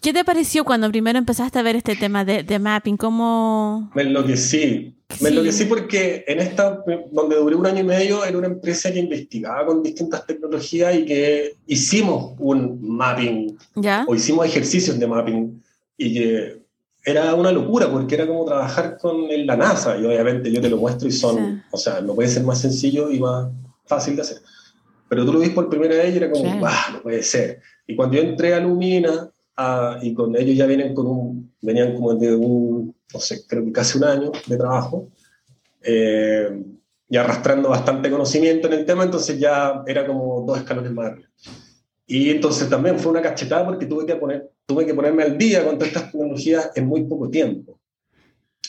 [0.00, 2.96] ¿Qué te pareció cuando primero empezaste a ver este tema de, de mapping?
[2.96, 3.90] ¿Cómo...?
[3.94, 4.94] Me enloquecí.
[5.20, 8.98] Me enloquecí porque en esta, donde duré un año y medio, era una empresa que
[8.98, 13.58] investigaba con distintas tecnologías y que hicimos un mapping.
[13.76, 14.04] ¿Ya?
[14.06, 15.62] O hicimos ejercicios de mapping.
[15.96, 16.62] Y que
[17.04, 20.76] era una locura porque era como trabajar con la NASA y obviamente yo te lo
[20.76, 23.48] muestro y son, o sea, no puede ser más sencillo y más
[23.86, 24.38] fácil de hacer.
[25.08, 27.60] Pero tú lo viste por primera vez y era como, no puede ser!
[27.86, 29.30] Y cuando yo entré a Lumina
[30.02, 33.72] y con ellos ya vienen con un, venían como de un, no sé, creo que
[33.72, 35.08] casi un año de trabajo
[35.82, 36.62] eh,
[37.08, 41.28] y arrastrando bastante conocimiento en el tema, entonces ya era como dos escalones más arriba.
[42.06, 45.64] Y entonces también fue una cachetada porque tuve que, poner, tuve que ponerme al día
[45.64, 47.80] con todas estas tecnologías en muy poco tiempo.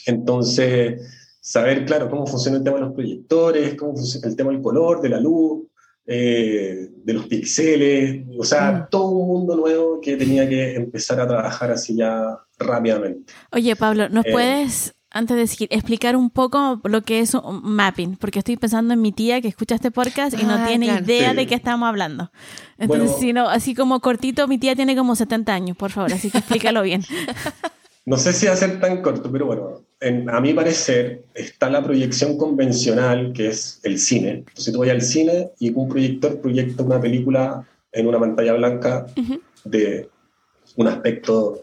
[0.06, 1.02] Entonces,
[1.40, 5.02] saber, claro, cómo funciona el tema de los proyectores, cómo funciona el tema del color,
[5.02, 5.66] de la luz,
[6.06, 8.90] eh, de los pixeles, o sea, Mm.
[8.90, 13.30] todo un mundo nuevo que tenía que empezar a trabajar así ya rápidamente.
[13.52, 14.32] Oye, Pablo, ¿nos Eh.
[14.32, 18.16] puedes, antes de seguir, explicar un poco lo que es un mapping?
[18.16, 21.04] Porque estoy pensando en mi tía que escucha este podcast y no Ah, tiene claro.
[21.04, 21.36] idea Sí.
[21.36, 22.30] de qué estamos hablando.
[22.78, 23.20] Entonces, Bueno.
[23.20, 26.38] si no, así como cortito, mi tía tiene como 70 años, por favor, así que
[26.38, 27.02] explícalo bien.
[28.06, 31.68] No sé si va a ser tan corto, pero bueno, en- a mi parecer está
[31.70, 34.30] la proyección convencional, que es el cine.
[34.48, 39.06] Entonces tú vas al cine y un proyector proyecta una película en una pantalla blanca
[39.64, 40.08] de
[40.76, 41.62] un aspecto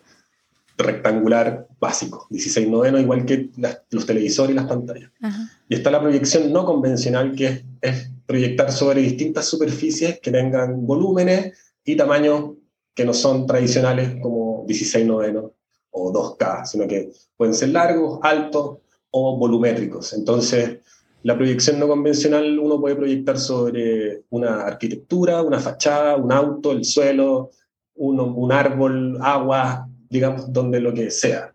[0.77, 5.11] rectangular básico, 16 noveno, igual que las- los televisores y las pantallas.
[5.21, 5.49] Ajá.
[5.67, 10.85] Y está la proyección no convencional, que es, es proyectar sobre distintas superficies que tengan
[10.85, 12.51] volúmenes y tamaños
[12.93, 15.53] que no son tradicionales como 16 noveno
[15.91, 18.77] o 2K, sino que pueden ser largos, altos
[19.11, 20.13] o volumétricos.
[20.13, 20.79] Entonces,
[21.23, 26.85] la proyección no convencional uno puede proyectar sobre una arquitectura, una fachada, un auto, el
[26.85, 27.49] suelo,
[27.95, 31.53] uno- un árbol, agua, digamos, donde lo que sea.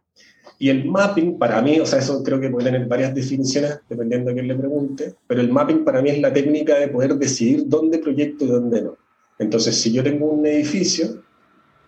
[0.59, 4.31] Y el mapping, para mí, o sea, eso creo que puede tener varias definiciones, dependiendo
[4.31, 7.65] a quién le pregunte, pero el mapping para mí es la técnica de poder decidir
[7.67, 8.97] dónde proyecto y dónde no.
[9.39, 11.23] Entonces, si yo tengo un edificio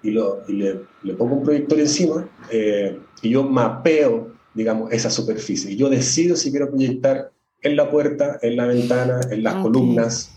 [0.03, 5.11] y, lo, y le, le pongo un proyector encima, eh, y yo mapeo, digamos, esa
[5.11, 7.31] superficie, y yo decido si quiero proyectar
[7.63, 10.34] en la puerta, en la ventana, en las columnas,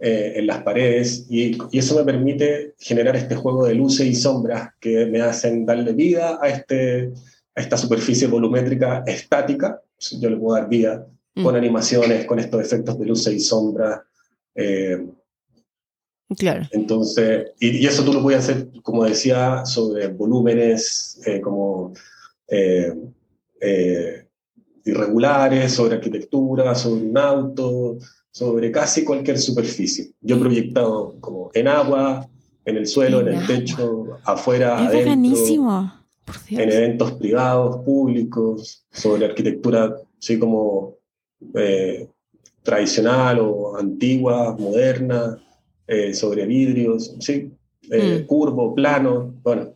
[0.00, 4.14] eh, en las paredes, y, y eso me permite generar este juego de luces y
[4.14, 7.12] sombras que me hacen darle vida a, este,
[7.54, 9.80] a esta superficie volumétrica estática.
[10.20, 11.06] Yo le puedo dar vida
[11.38, 11.44] Mm.
[11.44, 14.00] con animaciones, con estos efectos de luces y sombras.
[14.54, 15.06] eh,
[16.36, 16.66] Claro.
[16.72, 21.92] entonces, y, y eso tú lo puedes hacer, como decía, sobre volúmenes eh, como
[22.48, 22.92] eh,
[23.60, 24.26] eh,
[24.84, 27.98] irregulares, sobre arquitectura, sobre un auto,
[28.36, 30.12] sobre casi cualquier superficie.
[30.20, 32.28] Yo he proyectado como en agua,
[32.66, 35.90] en el suelo, en, En el techo, afuera, Es adentro.
[36.26, 36.60] Por Dios.
[36.60, 40.96] en eventos privados, públicos, sobre arquitectura, así como
[41.54, 42.08] eh,
[42.62, 45.38] tradicional o antigua, moderna,
[45.86, 47.50] eh, sobre vidrios, sí,
[47.90, 48.26] eh, Mm.
[48.26, 49.70] curvo, plano, bueno,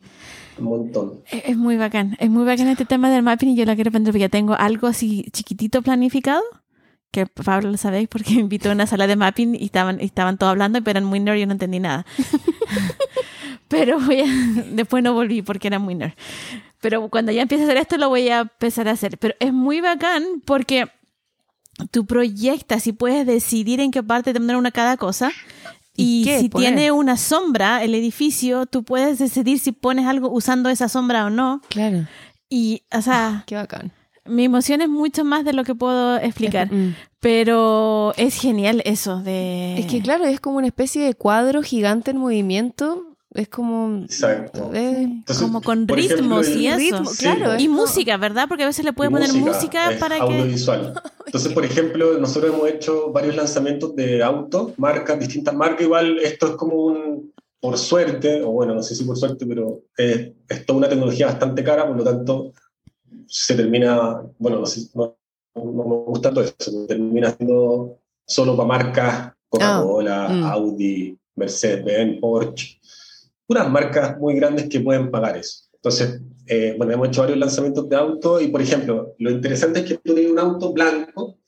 [0.59, 1.21] un montón.
[1.31, 2.15] Es es muy bacán.
[2.21, 4.87] Es muy bacán este tema del mapping y yo lo quiero aprender porque tengo algo
[4.87, 6.43] así chiquitito planificado.
[7.13, 10.05] Que Pablo lo sabéis porque me invitó a una sala de mapping y estaban, y
[10.05, 12.07] estaban todos hablando, pero eran muy nerd y yo no entendí nada.
[13.69, 16.13] pero voy a- después no volví porque era muy nerd.
[16.81, 19.19] Pero cuando ya empiece a hacer esto lo voy a empezar a hacer.
[19.19, 20.89] Pero es muy bacán porque
[21.91, 25.31] tú proyectas y puedes decidir en qué parte poner una cada cosa.
[25.97, 26.75] ¿Y Y, si poner?
[26.75, 31.31] tiene una sombra el edificio, tú puedes decidir si pones algo usando esa sombra o
[31.31, 31.61] no.
[31.69, 32.07] Claro.
[32.49, 33.93] Y, o sea, Qué bacán.
[34.31, 36.69] Mi emoción es mucho más de lo que puedo explicar.
[36.81, 36.95] Mm.
[37.21, 39.79] Pero es genial eso de...
[39.79, 43.17] Es que claro, es como una especie de cuadro gigante en movimiento.
[43.35, 44.03] Es como...
[44.05, 44.71] Exacto.
[44.73, 46.79] eh, Entonces, como con ejemplo, ritmos y eso.
[46.79, 48.47] ritmo, claro, y es como- música, ¿verdad?
[48.49, 50.23] Porque a veces le puedes poner música, es para que...
[50.23, 50.95] audiovisual.
[51.27, 55.83] Entonces, por ejemplo, nosotros hemos hecho varios lanzamientos de autos, marcas, distintas marcas.
[55.83, 59.83] Igual esto es como un, por suerte, o bueno, no sé si por suerte, pero
[59.97, 62.53] es, es toda una tecnología bastante cara, por lo tanto,
[63.31, 64.63] se termina, bueno,
[64.95, 65.17] no,
[65.55, 70.45] no me gusta todo eso, se termina siendo solo para marcas Coca-Cola, Ah, mm.
[70.45, 72.81] Audi, Mercedes-Benz, Porsche,
[73.49, 75.65] unas marcas muy grandes que pueden pagar eso.
[75.75, 79.87] Entonces, eh, bueno, hemos hecho varios lanzamientos de autos y, por ejemplo, lo interesante es
[79.87, 81.39] que tú tienes un auto blanco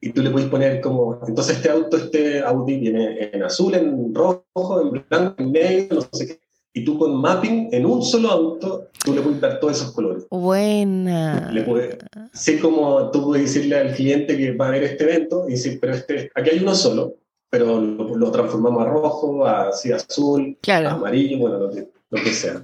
[0.00, 4.14] y tú le puedes poner como, entonces este auto, este Audi viene en azul, en
[4.14, 6.43] rojo, en blanco, en negro, no sé qué.
[6.76, 10.26] Y tú con mapping, en un solo auto, tú le puedes dar todos esos colores.
[10.28, 11.50] Buena.
[11.52, 11.98] Le puedes,
[12.32, 15.78] sí como tú puedes decirle al cliente que va a ver este evento y decir,
[15.80, 17.14] pero este, aquí hay uno solo,
[17.48, 20.90] pero lo, lo transformamos a rojo, a así, azul, Claro.
[20.90, 22.60] amarillo, bueno, lo que, lo que sea.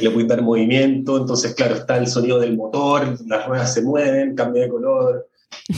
[0.00, 4.34] Le puedes dar movimiento, entonces, claro, está el sonido del motor, las ruedas se mueven,
[4.34, 5.28] cambia de color.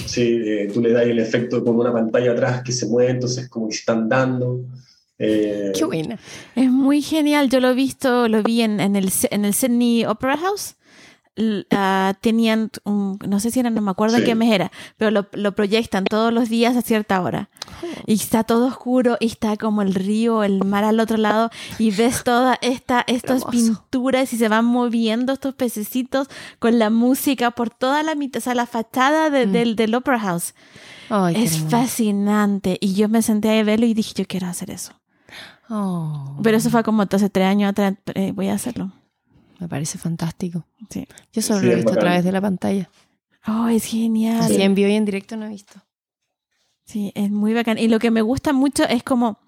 [0.06, 3.48] Sí, eh, tú le das el efecto con una pantalla atrás que se mueve, entonces
[3.50, 4.60] como que están dando.
[5.22, 6.18] Eh, Qué buena.
[6.54, 7.48] Es muy genial.
[7.48, 10.76] Yo lo he visto, lo vi en, en el, en el Sydney Opera House.
[11.70, 14.26] Ah, tenían, un- no sé si era, no me acuerdo en Sí.
[14.26, 17.48] qué mes era, pero lo, lo proyectan todos los días a cierta hora.
[18.06, 21.90] Y está todo oscuro y está como el río, el mar al otro lado y
[21.90, 27.70] ves todas esta, estas pinturas y se van moviendo estos pececitos con la música por
[27.70, 29.52] toda la mitad, o sea, la fachada de- Mm.
[29.52, 30.52] del, del Opera House.
[31.08, 32.76] Ay, es fascinante.
[32.78, 34.92] Y yo me senté a verlo y dije, yo quiero hacer eso.
[35.74, 38.92] Oh, Pero eso fue como hace tres años atrás, eh, voy a hacerlo.
[39.58, 40.66] me parece fantástico.
[40.90, 41.08] Sí.
[41.32, 42.90] Yo solo Sí, lo he visto a través de la pantalla.
[43.46, 44.40] Oh, es genial.
[44.42, 45.80] Así en vivo y en directo no he visto.
[46.84, 47.78] Sí, es muy bacán.
[47.78, 49.38] Y lo que me gusta mucho es como,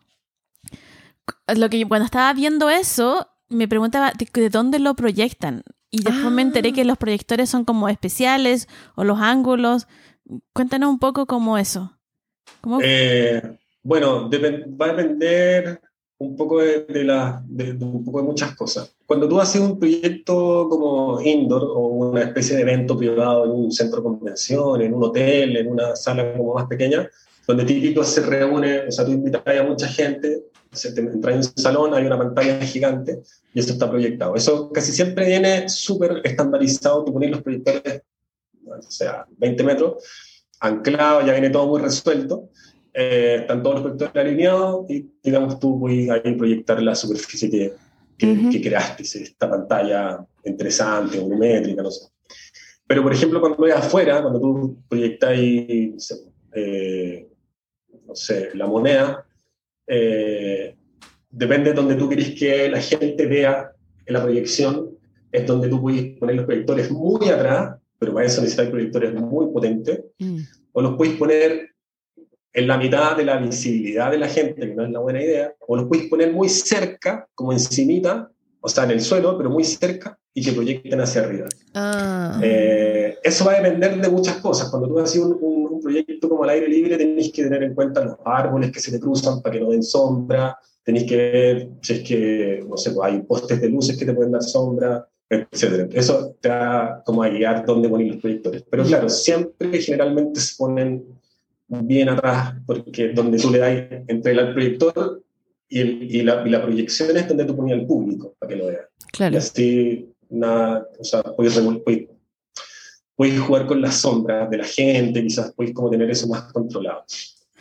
[1.54, 5.62] lo que cuando estaba viendo eso, me preguntaba de, dónde lo proyectan.
[5.90, 6.86] Y después me enteré que ah.
[6.86, 9.88] los proyectores son como especiales o los ángulos.
[10.54, 11.98] Cuéntanos un poco cómo eso.
[12.82, 15.82] Eh, bueno, va a depender
[16.18, 18.94] un poco de, la, un poco de muchas cosas.
[19.06, 23.72] Cuando tú haces un proyecto como indoor o una especie de evento privado en un
[23.72, 27.08] centro de convención, en un hotel, en una sala como más pequeña,
[27.46, 31.38] donde típico se reúne, o sea, tú invitas a mucha gente, se te entra en
[31.38, 33.20] un salón, hay una pantalla gigante
[33.52, 34.34] y esto está proyectado.
[34.34, 38.02] Eso casi siempre viene súper estandarizado, tú pones los proyectores,
[38.66, 40.04] o sea, 20 metros,
[40.60, 42.48] anclado, ya viene todo muy resuelto.
[42.96, 47.72] Eh, están todos los proyectores alineados y, digamos, tú puedes ahí proyectar la superficie que,
[48.16, 52.08] que, creaste, esta pantalla interesante, volumétrica, no sé.
[52.86, 57.28] Pero, por ejemplo, cuando ves afuera, cuando tú proyectas eh,
[58.06, 59.26] no sé, la moneda,
[59.88, 60.76] eh,
[61.30, 63.72] depende de donde tú querés que la gente vea
[64.06, 64.90] en la proyección,
[65.32, 69.52] es donde tú puedes poner los proyectores muy atrás, pero para eso necesitas proyectores muy
[69.52, 70.38] potentes, mm.
[70.72, 71.73] o los puedes poner
[72.54, 75.52] en la mitad de la visibilidad de la gente, que no es la buena idea,
[75.66, 79.64] o los puedes poner muy cerca, como encimita, o sea, en el suelo, pero muy
[79.64, 81.48] cerca, y que proyecten hacia arriba.
[81.74, 82.40] Ah.
[82.42, 84.70] Eh, eso va a depender de muchas cosas.
[84.70, 88.02] Cuando tú haces un, un, proyecto como al aire libre, tenés que tener en cuenta
[88.02, 91.92] los árboles que se te cruzan para que no den sombra, tenés que ver si
[91.92, 95.90] es que, no sé, hay postes de luces que te pueden dar sombra, etc.
[95.92, 98.64] Eso te va como a guiar dónde poner los proyectores.
[98.70, 101.04] Pero claro, siempre generalmente se ponen
[101.82, 105.22] bien atrás, porque donde tú le das entre el proyector
[105.68, 108.56] y, el, y, la, y, la, proyección es donde tú ponías al público para que
[108.56, 108.88] lo vea.
[109.12, 109.34] Claro.
[109.34, 112.08] Y así, nada, o sea, puedes, puedes,
[113.16, 117.04] puedes, jugar con las sombras de la gente, quizás puedes como tener eso más controlado.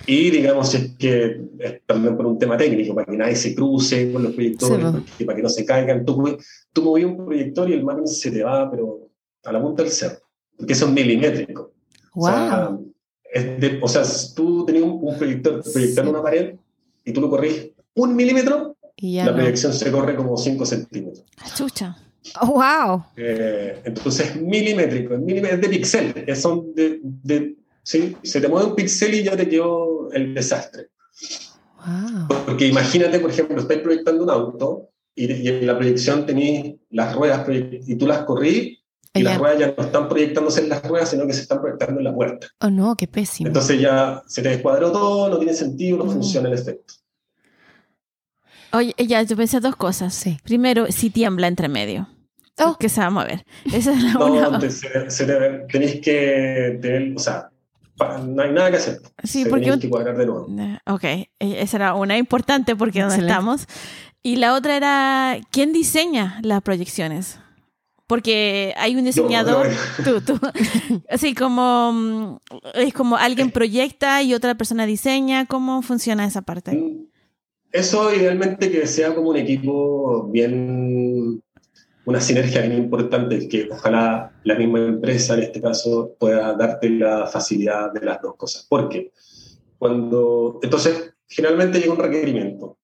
[0.06, 4.12] Y digamos, es que es también por un tema técnico, para que nadie se cruce
[4.12, 4.86] con los proyectores,
[5.26, 6.04] para que no se caigan.
[6.04, 6.38] Tú,
[6.74, 9.10] tú movías un proyector y el mapping se te va, pero
[9.46, 10.20] a la punta del cerro,
[10.58, 11.74] porque eso es milimétrico.
[12.16, 12.26] Wow.
[12.26, 12.78] O sea,
[13.82, 14.04] o sea,
[14.36, 16.56] tú tenías un, proyector proyectando una pared
[17.04, 21.26] y tú lo corrís un milímetro, la proyección se corre como 5 centímetros.
[21.56, 21.98] Chucha.
[22.42, 23.04] Oh, wow.
[23.18, 28.16] Eh, entonces, milimétrico, es de pixel, son de, de, ¿sí?
[28.24, 30.88] Se te mueve un pixel y ya te quedó el desastre.
[31.86, 32.28] Wow.
[32.46, 37.14] Porque imagínate, por ejemplo, estás proyectando un auto y, y en la proyección tenéis las
[37.14, 38.83] ruedas y tú las corrí
[39.14, 42.00] y las ruedas ya no están proyectándose en las ruedas, sino que se están proyectando
[42.00, 42.48] en la puerta.
[42.62, 43.48] Oh, no, qué pésimo.
[43.48, 46.12] Entonces ya se te descuadró todo, no tiene sentido, no mm.
[46.12, 46.96] funciona el efecto.
[48.72, 50.16] Oye, ya, yo pensé dos cosas.
[50.16, 50.40] Sí.
[50.44, 52.10] Primero, si tiembla entre medio.
[52.60, 52.76] Oh.
[52.80, 53.46] Que se va a mover.
[53.72, 54.60] Esa es la no,
[55.72, 57.50] tenéis que tener, o sea,
[58.00, 59.00] no hay nada que hacer.
[59.24, 59.78] Sí, porque.
[59.80, 60.48] que cuadrar de nuevo.
[60.86, 63.68] Ok, e, esa era una importante porque donde estamos.
[64.22, 67.40] Y la otra era, ¿quién diseña las proyecciones?
[68.14, 69.70] Porque hay un diseñador,
[70.06, 70.40] tú, tú,
[71.10, 72.38] así como, mm,
[72.76, 76.76] es como alguien proyecta y otra persona diseña, ¿cómo funciona esa parte?
[76.76, 77.08] Mm,
[77.72, 81.42] eso idealmente que sea como un equipo bien,
[82.06, 87.26] una sinergia bien importante, que ojalá la misma empresa en este caso pueda darte la
[87.26, 88.68] facilidad de las dos cosas.
[88.70, 89.12] Porque
[89.80, 92.78] cuando, entonces, generalmente llega un requerimiento,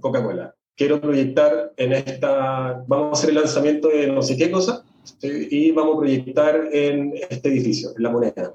[0.00, 4.84] Coca-Cola, quiero proyectar en esta, vamos a hacer el lanzamiento de no sé qué cosa
[5.22, 8.54] y vamos a proyectar en este edificio, en la moneda.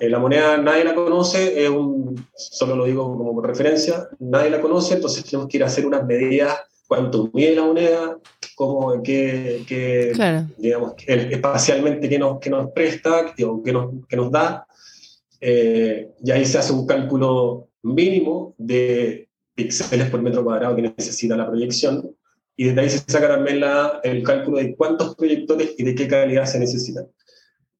[0.00, 4.60] Eh, la moneda nadie la conoce, es un, solo lo digo como referencia, nadie la
[4.60, 8.18] conoce, entonces tenemos que ir a hacer unas medidas, cuánto mide la moneda,
[8.56, 10.12] cómo, qué, qué
[10.58, 14.66] digamos, espacialmente qué nos, qué nos presta, o qué nos, qué nos da,
[15.40, 19.23] eh, y ahí se hace un cálculo mínimo de
[19.54, 22.14] píxeles por metro cuadrado que necesita la proyección,
[22.56, 26.06] y desde ahí se saca también la, el cálculo de cuántos proyectores y de qué
[26.06, 27.06] calidad se necesitan.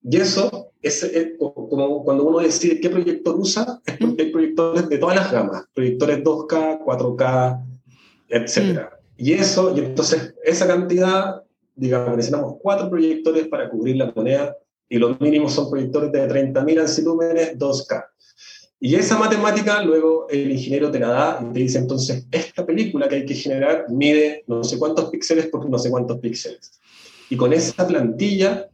[0.03, 1.07] Y eso es,
[1.39, 5.65] como cuando uno decide qué proyector usa, es porque hay proyectores de todas las gamas,
[5.75, 7.65] proyectores 2K, 4K,
[8.29, 8.89] etc.
[9.17, 11.43] Y eso, y entonces esa cantidad,
[11.75, 14.57] digamos, necesitamos cuatro proyectores para cubrir la moneda
[14.89, 18.05] y los mínimos son proyectores de 30.000 ansilúmenes 2K.
[18.85, 23.09] Y esa matemática luego el ingeniero te la da y te dice entonces, esta película
[23.09, 26.71] que hay que generar mide no sé cuántos píxeles por no sé cuántos píxeles.
[27.31, 28.69] Y con esa plantilla,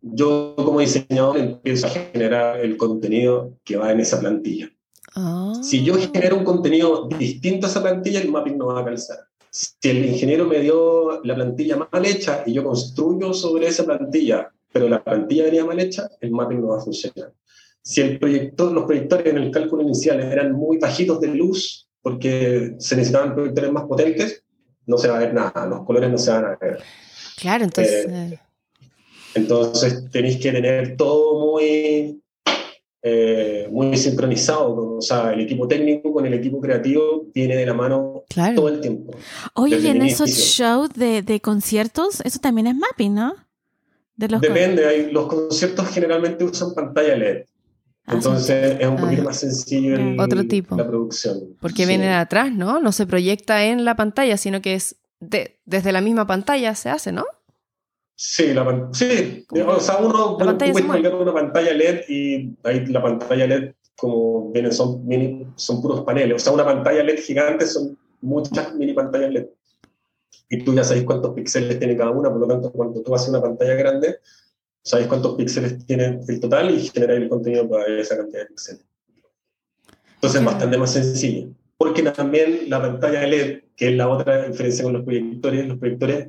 [0.00, 4.70] yo como diseñador empiezo a generar el contenido que va en esa plantilla.
[5.16, 5.52] Ah.
[5.64, 9.18] Si yo genero un contenido distinto a esa plantilla, el mapping no va a calzar.
[9.50, 14.52] Si el ingeniero me dio la plantilla mal hecha y yo construyo sobre esa plantilla,
[14.72, 17.32] pero la plantilla venía mal hecha, el mapping no va a funcionar.
[17.84, 22.76] Si el proyector, los proyectores en el cálculo inicial eran muy bajitos de luz, porque
[22.78, 24.42] se necesitaban proyectores más potentes,
[24.86, 26.78] no se va a ver nada, los colores no se van a ver.
[27.36, 28.06] Claro, entonces...
[28.06, 28.38] Eh, eh.
[29.34, 32.22] entonces tenéis que tener todo muy,
[33.02, 34.96] eh, muy sincronizado.
[34.96, 38.24] O sea, el equipo técnico con el equipo creativo viene de la mano
[38.56, 39.14] todo el tiempo.
[39.54, 43.34] Oye, y en esos shows de, de, conciertos, eso también es mapping, ¿no?
[44.16, 47.44] Depende, hay, los conciertos generalmente usan pantalla LED.
[48.06, 50.76] Ah, Entonces es un poquito ah, más sencillo Otro tipo.
[50.76, 51.56] la producción.
[51.60, 52.80] Porque viene de atrás, ¿no?
[52.80, 57.12] No se proyecta en la pantalla, sino que es desde la misma pantalla se hace,
[57.12, 57.24] ¿no?
[58.16, 59.44] Sí, la sí.
[59.50, 64.72] o sea, uno puede colgar una pantalla LED y ahí la pantalla LED, como vienen,
[64.72, 66.36] son, mini, son puros paneles.
[66.36, 69.46] O sea, una pantalla LED gigante son muchas mini pantallas LED.
[70.48, 73.30] Y tú ya sabes cuántos píxeles tiene cada una, por lo tanto, cuando tú haces
[73.30, 74.18] una pantalla grande,
[74.84, 78.84] sabes cuántos píxeles tiene el total y generar el contenido para esa cantidad de píxeles.
[80.16, 81.48] Entonces es bastante más sencillo.
[81.76, 86.28] Porque también la pantalla LED, que es la otra diferencia con los proyectores, los proyectores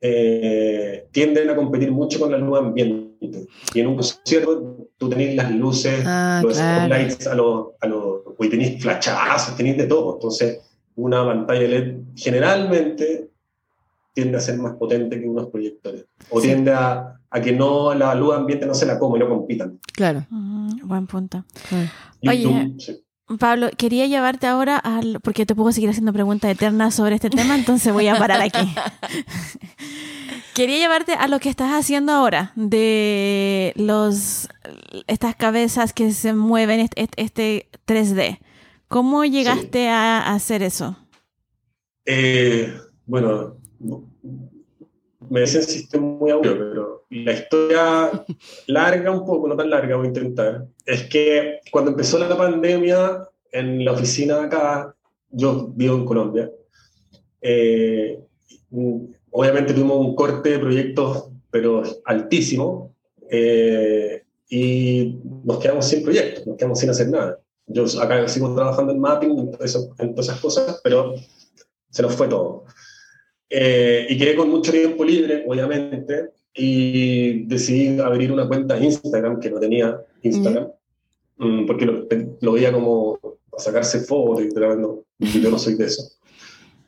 [0.00, 3.46] eh, tienden a competir mucho con la luz ambiente.
[3.74, 8.22] Y en un concierto tú tenés las luces, ah, los lights a los, a los,
[8.38, 10.14] y tenés flashazos, tenés de todo.
[10.14, 10.60] Entonces,
[10.96, 13.31] una pantalla LED generalmente
[14.12, 16.06] tiende a ser más potente que unos proyectores.
[16.30, 19.28] O tiende a, a, que no la luz ambiente no se la coma y no
[19.28, 19.78] compitan.
[19.92, 20.26] Claro.
[20.30, 21.44] Mm, buen punto.
[22.26, 22.74] Oye,
[23.38, 25.20] Pablo, quería llevarte ahora al.
[25.22, 28.58] porque te puedo seguir haciendo preguntas eternas sobre este tema, entonces voy a parar aquí.
[30.54, 34.48] quería llevarte a lo que estás haciendo ahora, de los
[35.06, 38.38] estas cabezas que se mueven, este, este 3D.
[38.88, 40.96] ¿Cómo llegaste a hacer eso?
[42.04, 42.74] Eh,
[43.06, 43.56] bueno,
[45.30, 48.24] me dicen sistema muy aburrido, pero la historia
[48.66, 53.28] larga un poco, no tan larga, voy a intentar, es que cuando empezó la pandemia,
[53.50, 54.94] en la oficina de acá,
[55.30, 56.50] yo vivo en Colombia,
[57.40, 58.18] eh,
[59.30, 62.94] obviamente tuvimos un corte de proyectos, pero altísimo,
[63.30, 67.38] eh, y nos quedamos sin proyectos, nos quedamos sin hacer nada.
[67.66, 69.76] Yo acá sigo trabajando en mapping, en todas
[70.18, 71.14] esas cosas, pero
[71.90, 72.64] se nos fue todo.
[73.54, 79.40] Eh, y quedé con mucho tiempo libre, obviamente, y decidí abrir una cuenta de Instagram,
[79.40, 80.68] que no tenía Instagram,
[81.36, 83.18] mm, porque lo, veía como
[83.58, 86.02] sacarse fotos y no, yo no soy de eso.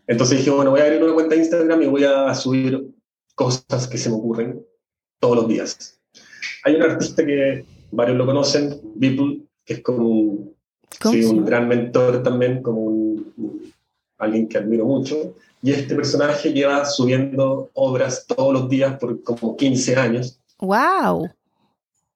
[0.07, 2.83] Entonces dije, bueno, voy a abrir una cuenta de Instagram y voy a subir
[3.35, 4.65] cosas que se me ocurren
[5.21, 6.01] todos los días.
[6.65, 10.57] Hay un artista que varios lo conocen, Beeple, que es como un,
[11.05, 13.74] un gran mentor también, como un,
[14.25, 15.35] alguien que admiro mucho.
[15.63, 20.39] Y este personaje lleva subiendo obras todos los días por como 15 años.
[20.59, 21.31] ¡Wow!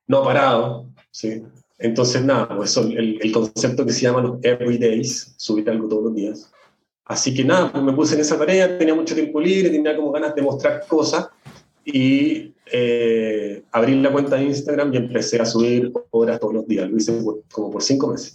[0.07, 1.43] No ha parado, sí.
[1.79, 6.15] Entonces, nada, pues el, el, concepto que se llama los everydays, subir algo todos los
[6.15, 6.51] días.
[7.05, 10.13] Así que nada, pues me puse en esa tarea, tenía mucho tiempo libre, tenía como
[10.13, 11.29] ganas de mostrar cosas
[11.85, 16.91] y eh, abrí la cuenta de Instagram y empecé a subir obras todos los días.
[16.91, 17.19] Lo hice
[17.51, 18.35] como por cinco meses.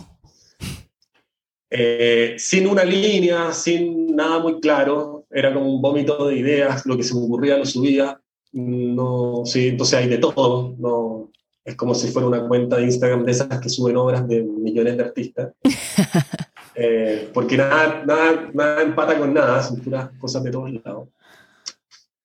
[1.76, 6.96] Eh, sin una línea, sin nada muy claro, era como un vómito de ideas, lo
[6.96, 8.22] que se me ocurría lo subía,
[8.52, 11.32] no, sí, entonces hay de todo, no,
[11.66, 14.98] es como si fuera una cuenta de Instagram de esas que suben obras de millones
[14.98, 15.54] de artistas,
[16.76, 21.10] eh, porque nada, nada, nada empata con nada, son puras cosas de todos lados.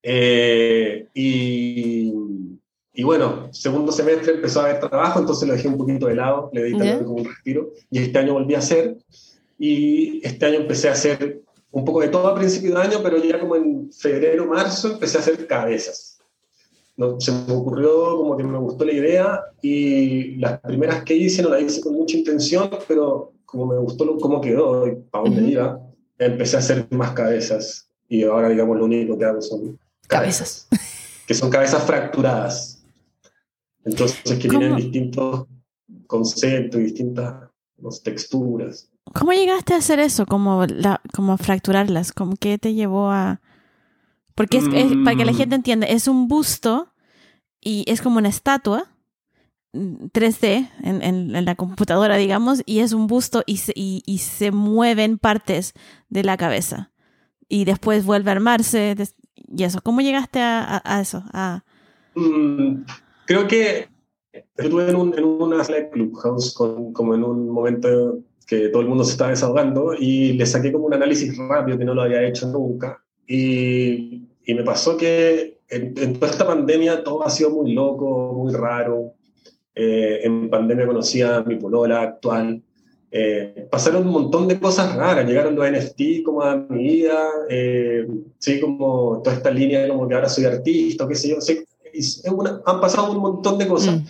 [0.03, 2.13] Eh, y,
[2.93, 6.51] y, bueno, segundo semestre empezó a haber trabajo, entonces lo dejé un poquito de lado,
[6.53, 8.99] le di como un respiro, y este año volví a hacer,
[9.59, 13.23] y este año empecé a hacer un poco de todo a principio de año, pero
[13.23, 16.19] ya como en febrero, marzo, empecé a hacer cabezas.
[16.97, 21.43] No, se me ocurrió como que me gustó la idea y las primeras que hice
[21.43, 25.43] no las hice con mucha intención, pero como me gustó cómo quedó y para dónde
[25.43, 25.81] iba,
[26.19, 27.89] empecé a hacer más cabezas.
[28.09, 30.69] Y ahora, digamos, lo único que hago son cabezas.
[31.27, 32.83] que son cabezas fracturadas.
[33.85, 35.47] Entonces, que tienen distintos
[36.07, 37.49] conceptos, distintas
[38.03, 38.91] texturas.
[39.15, 40.27] ¿Cómo llegaste a hacer eso?
[40.27, 42.13] Como, la, como fracturarlas.
[42.13, 43.41] ¿Cómo qué te llevó a...?
[44.35, 44.65] Porque es,
[45.05, 45.37] para que la mm.
[45.37, 46.93] gente entienda, es un busto
[47.61, 48.87] y es como una estatua
[49.73, 51.03] 3D mm, en,
[51.35, 55.75] en, la computadora, digamos, y es un busto y se, y, se mueven partes
[56.09, 56.93] de la cabeza.
[57.49, 58.95] Y después vuelve a armarse
[59.35, 59.81] y eso.
[59.83, 61.25] ¿Cómo llegaste a, a, eso?
[61.33, 61.65] A...
[62.15, 62.85] Mm,
[63.27, 63.89] creo que
[64.57, 68.19] estuve en, un, en una sala de Clubhouse con, como en un momento
[68.49, 71.85] que todo el mundo se estaba desahogando y le saqué como un análisis rápido que
[71.85, 73.05] no lo había hecho nunca.
[73.27, 78.53] Y, y me pasó que en, toda esta pandemia todo ha sido muy loco, muy
[78.53, 79.15] raro.
[79.75, 82.63] Eh, en pandemia conocí a mi polola actual.
[83.11, 88.07] Eh, pasaron un montón de cosas raras, llegaron los NFT como a mi vida, eh,
[88.39, 91.65] sí, como toda esta línea como que ahora soy artista, qué sé yo, sí,
[92.67, 94.05] han pasado un montón de cosas mm.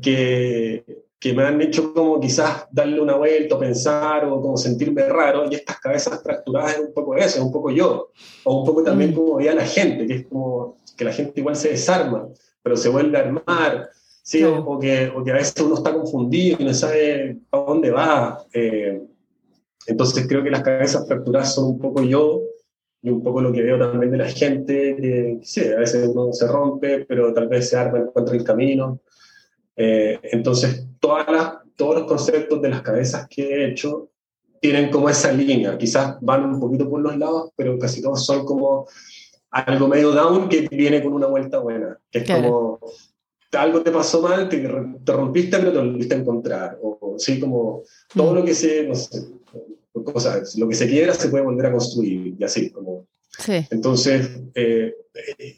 [0.00, 5.08] que, que me han hecho como quizás darle una vuelta, o pensar o como sentirme
[5.08, 8.10] raro, y estas cabezas fracturadas es un poco eso, es un poco yo,
[8.42, 9.14] o un poco también mm.
[9.14, 12.26] como veía la gente, que es como que la gente igual se desarma,
[12.60, 13.88] pero se vuelve a armar,
[14.20, 14.42] ¿sí?
[14.42, 18.44] O, que, o, que, a veces uno está confundido y no sabe a dónde va.
[18.52, 19.00] Eh,
[19.86, 22.42] entonces creo que las cabezas fracturadas son un poco yo,
[23.00, 26.32] y un poco lo que veo también de la gente, que sí, a veces uno
[26.32, 29.00] se rompe, pero tal vez se arma, encuentra el camino.
[29.76, 34.10] Eh, entonces, todas las, todos los conceptos de las cabezas que he hecho
[34.60, 35.76] tienen como esa línea.
[35.76, 38.86] Quizás van un poquito por los lados, pero casi todos son como
[39.50, 41.98] algo medio down que viene con una vuelta buena.
[42.10, 42.78] Que es como
[43.50, 46.78] algo te pasó mal, te, te, rompiste, pero te volviste a encontrar.
[46.80, 47.82] O, sí, como
[48.14, 48.34] todo mm.
[48.36, 49.26] lo que se, no sé,
[50.04, 53.06] cosas, lo que se quiera se puede volver a construir y así, como
[53.70, 54.94] entonces, eh,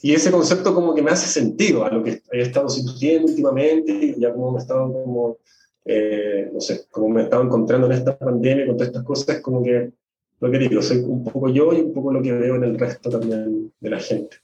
[0.03, 3.93] y ese concepto como que me hace sentido a lo que he estado sintiendo últimamente,
[3.93, 5.39] y ya como me he estado como,
[5.85, 9.41] eh, no sé, como me he estado encontrando en esta pandemia con todas estas cosas,
[9.41, 9.93] como que
[10.41, 12.79] lo que digo, soy un poco yo y un poco lo que veo en el
[12.79, 14.37] resto también de la gente.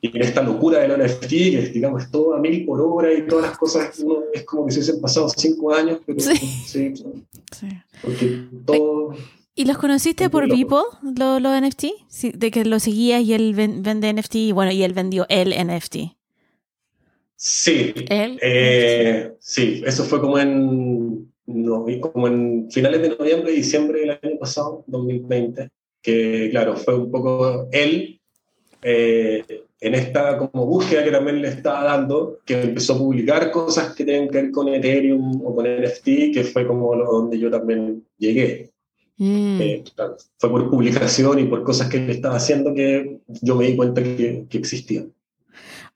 [0.00, 3.26] Y en esta locura del NFT, que digamos es todo a mil por hora y
[3.26, 7.68] todas las cosas, es como que se hubiesen pasado cinco años, pero sí, sí, sí.
[8.02, 9.14] porque todo...
[9.54, 10.78] ¿Y los conociste por Beeple,
[11.16, 11.84] los, los NFT?
[12.34, 15.96] de que lo seguías y él vende NFT y bueno, y él vendió el NFT.
[17.36, 17.92] Sí.
[18.08, 18.38] ¿Él?
[18.40, 21.32] Eh, sí, eso fue como en,
[22.00, 25.68] como en finales de noviembre y diciembre del año pasado, 2020,
[26.00, 28.20] que claro, fue un poco él
[28.80, 29.44] eh,
[29.80, 34.04] en esta como búsqueda que también le estaba dando, que empezó a publicar cosas que
[34.04, 38.06] tienen que ver con Ethereum o con NFT, que fue como lo, donde yo también
[38.18, 38.70] llegué.
[39.18, 39.60] Mm.
[39.60, 39.84] Eh,
[40.38, 44.02] fue por publicación y por cosas que él estaba haciendo que yo me di cuenta
[44.02, 45.12] que, que existían.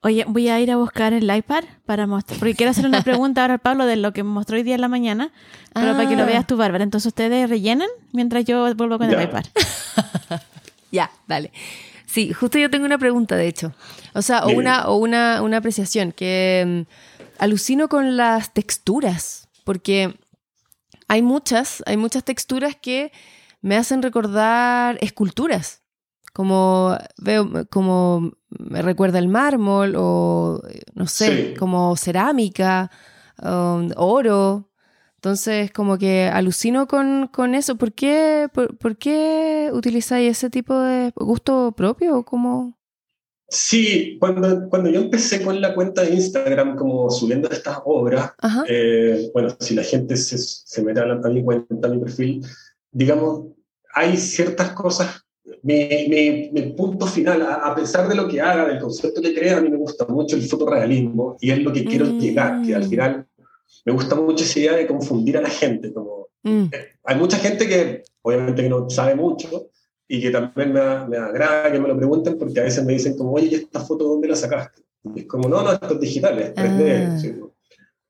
[0.01, 3.41] Oye, voy a ir a buscar el iPad para mostrar, porque quiero hacer una pregunta
[3.41, 5.31] ahora Pablo de lo que me mostró hoy día en la mañana,
[5.73, 6.27] pero para que lo ah.
[6.27, 6.83] veas tú, Bárbara.
[6.83, 9.45] Entonces ustedes rellenan mientras yo vuelvo con el iPad.
[10.91, 11.51] ya, dale.
[12.05, 13.73] Sí, justo yo tengo una pregunta, de hecho.
[14.13, 20.15] O sea, o, una, o una, una apreciación, que mm, alucino con las texturas, porque
[21.07, 23.11] hay muchas, hay muchas texturas que
[23.61, 25.83] me hacen recordar esculturas,
[26.33, 30.61] como veo, como me recuerda el mármol o
[30.93, 32.91] no sé, como cerámica,
[33.41, 34.71] um, oro.
[35.15, 37.75] Entonces, como que alucino con, eso.
[37.75, 42.23] ¿Por qué, por, qué utilizáis ese tipo de gusto propio?
[42.23, 42.76] Como...
[43.49, 48.33] Sí, cuando, cuando yo empecé con la cuenta de Instagram como subiendo estas obras,
[48.67, 52.45] eh, bueno, si la gente se, se mete a, mi cuenta, a mi perfil,
[52.91, 53.45] digamos,
[53.93, 55.23] hay ciertas cosas,
[55.63, 59.57] mi, mi, mi punto final, a, pesar de lo que haga, del concepto que crea,
[59.57, 62.19] a mí me gusta mucho el fotorrealismo y es lo que quiero mm.
[62.19, 63.25] llegar, que al final
[63.85, 65.93] me gusta mucho esa idea de confundir a la gente.
[65.93, 66.65] Como, mm.
[66.73, 69.69] eh, hay mucha gente que obviamente que no sabe mucho,
[70.07, 73.17] y que también me, me, agrada que me lo pregunten porque a veces me dicen
[73.17, 74.83] como, oye, ¿y esta foto dónde la sacaste?
[75.15, 77.07] Y es como, no, no, esto es digital, es 3D.
[77.07, 77.47] Ah.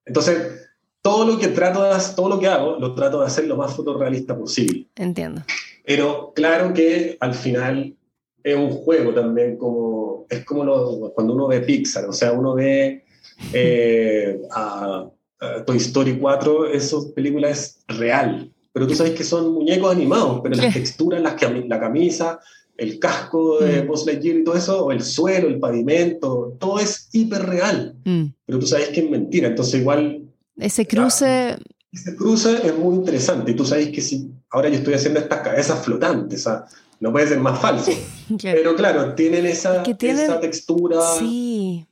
[0.06, 0.70] Entonces,
[1.02, 3.76] todo lo que trato de, todo lo que hago, lo trato de hacer lo más
[3.76, 4.88] fotorrealista posible.
[4.96, 5.42] Entiendo.
[5.86, 7.96] Pero claro que al final
[8.44, 12.54] es un juego también, como, es como lo, cuando uno ve Pixar, o sea, uno
[12.54, 13.06] ve
[13.54, 19.54] eh, a, a Toy Story 4, esa película es real, pero tú sabes que son
[19.54, 21.36] muñecos animados, pero las texturas, las,
[21.68, 22.40] la camisa,
[22.78, 23.88] el casco de mm.
[23.88, 28.26] Buzz Lightyear y todo eso, o el suelo, el pavimento, todo es hiperreal, mm.
[28.46, 30.22] pero tú sabes que es mentira, entonces igual...
[30.56, 31.58] Ese cruce...
[31.92, 33.50] ese cruce es muy interesante.
[33.50, 36.66] Y tú sabes que si ahora yo estoy haciendo estas cabezas flotantes, o sea,
[37.00, 37.92] no puede ser más falso,
[38.44, 41.02] pero claro, tienen esa, esa textura...
[41.18, 41.84] Sí.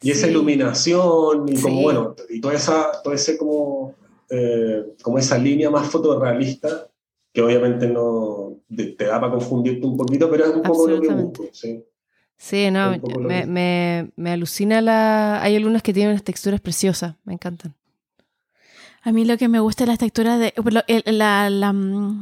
[0.00, 3.97] Y esa iluminación, y como bueno, y toda esa, todo ese como
[4.30, 6.88] eh, como esa línea más fotorrealista,
[7.32, 11.08] que obviamente no te, da para confundirte un poquito, pero es un poco lo que
[11.08, 11.44] busco.
[11.52, 11.84] Sí,
[12.36, 15.42] sí no, me, me, me, alucina la...
[15.42, 17.74] Hay algunas que tienen unas texturas preciosas, me encantan.
[19.02, 20.52] A mí lo que me gusta es las texturas de...
[21.06, 22.20] La, la, mm,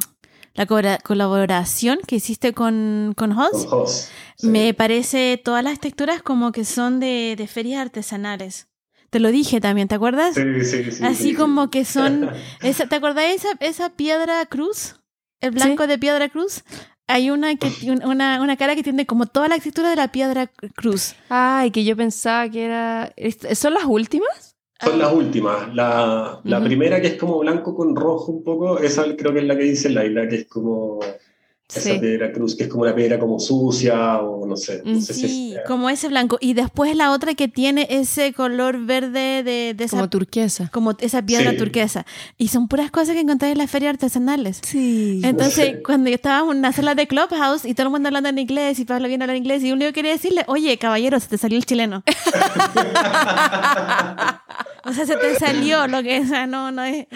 [0.54, 4.10] la, colaboración que hiciste con, con Hoss,
[4.42, 8.68] me parece todas las texturas como que son de, de ferias artesanales.
[9.10, 10.34] Te lo dije también, ¿te acuerdas?
[10.34, 11.04] Sí, sí, sí.
[11.04, 12.30] Así como que son...
[12.62, 14.96] Esa, ¿Te acordás esa, esa piedra cruz?
[15.40, 16.64] El blanco de piedra cruz.
[17.06, 17.70] hay una, que,
[18.04, 21.14] una, una cara que tiene como toda la textura de la piedra cruz.
[21.28, 23.12] Ay, que yo pensaba que era...
[23.54, 24.56] ¿Son las últimas?
[24.80, 25.74] Son las últimas.
[25.74, 29.46] La, la primera que es como blanco con rojo un poco, esa creo que es
[29.46, 31.00] la que dice Laila, que es como
[31.74, 34.82] esa piedra cruz, que es como una piedra como sucia o no sé.
[34.84, 36.38] Mm, sí, como ese blanco.
[36.40, 39.96] Y después la otra que tiene ese color verde de, de esa...
[39.96, 40.70] Como turquesa.
[40.72, 42.06] Como esa piedra turquesa.
[42.38, 44.60] Y son puras cosas que encontré en las ferias artesanales.
[44.62, 45.20] Sí.
[45.24, 48.38] Entonces, cuando yo estaba en una sala de Clubhouse y todo el mundo hablando en
[48.38, 51.38] inglés y Pablo viene a hablar inglés y uno quería decirle, oye, caballero, se te
[51.38, 52.04] salió el chileno.
[54.84, 56.20] o sea, se te salió lo que...
[56.20, 57.06] O sea, no, no es...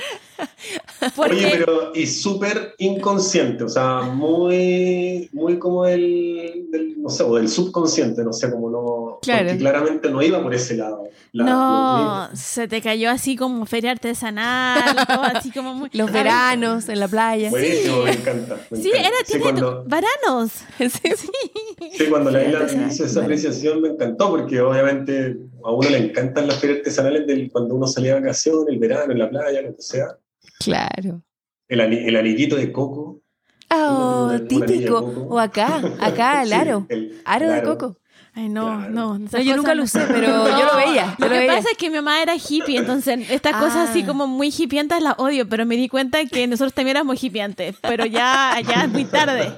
[1.17, 7.37] Oye, pero y súper inconsciente, o sea, muy, muy como el, del, no sé, o
[7.37, 9.47] del subconsciente, no sé, como no, claro.
[9.47, 11.05] porque claramente no iba por ese lado.
[11.33, 14.97] no, se te cayó así como feria artesanal,
[15.35, 15.91] así como muy...
[15.93, 17.51] Los veranos en la playa.
[17.51, 18.59] Buenísimo, me encanta.
[18.73, 20.53] sí, era, tiene cuando, veranos.
[20.91, 21.97] Sí.
[21.97, 26.47] sí, cuando la isla hizo esa apreciación me encantó, porque obviamente a uno le encantan
[26.47, 29.75] las ferias artesanales del, cuando uno salía de vacaciones, el verano, en la playa, lo
[29.75, 30.17] que sea.
[30.59, 31.23] Claro.
[31.69, 33.21] El, el anillito de coco.
[33.71, 34.99] Oh, típico.
[35.29, 36.87] O acá, acá el aro.
[36.89, 37.97] el, aro de coco.
[38.33, 39.19] Ay, no, no.
[39.43, 41.17] yo nunca lo usé, pero yo lo veía.
[41.19, 44.07] lo, que pasa es que mi mamá era hippie, entonces estas cosas así ah.
[44.07, 48.07] como muy hippieantes las odio, pero me di cuenta que nosotros también éramos hippieantes, pero
[48.07, 49.53] ya, ya es muy tarde.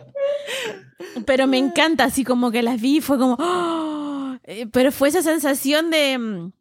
[1.27, 3.37] Pero me encanta, así como que las vi, fue como...
[3.39, 4.37] ¡oh!
[4.45, 6.19] Eh, pero fue esa sensación de...
[6.19, 6.53] Mm,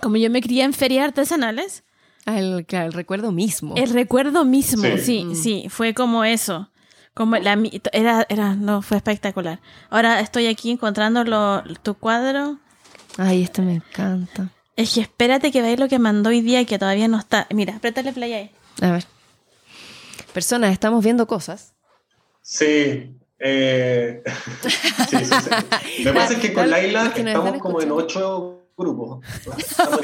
[0.00, 1.84] como yo me crié en ferias artesanales,
[2.28, 3.74] Ah, el, el recuerdo mismo.
[3.74, 5.34] El recuerdo mismo, sí, mm.
[5.34, 6.70] sí, fue como eso.
[7.18, 7.58] Como la,
[7.92, 9.58] era, era, no, fue espectacular.
[9.90, 11.24] Ahora estoy aquí encontrando
[11.82, 12.58] tu cuadro.
[13.16, 14.50] Ay, esto me encanta.
[14.76, 17.48] Es que espérate que veáis lo que mandó hoy día y que todavía no está.
[17.50, 18.50] Mira, apriétale play ahí.
[18.80, 19.04] A ver.
[20.32, 21.74] Personas, estamos viendo cosas.
[22.40, 23.16] Sí.
[23.40, 24.22] Eh...
[25.10, 26.04] sí, sí, sí.
[26.04, 29.26] Lo que pasa es que con Laila estamos como en ocho grupos.
[29.56, 30.02] Estamos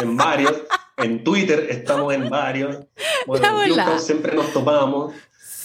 [0.00, 0.54] en varios.
[0.96, 2.78] En Twitter estamos en varios.
[3.26, 5.12] Bueno, en siempre nos topamos.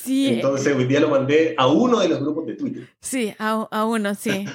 [0.10, 0.28] Sí.
[0.28, 2.90] Entonces hoy día lo mandé a uno de los grupos de Twitter.
[3.00, 4.46] Sí, a, a uno, sí.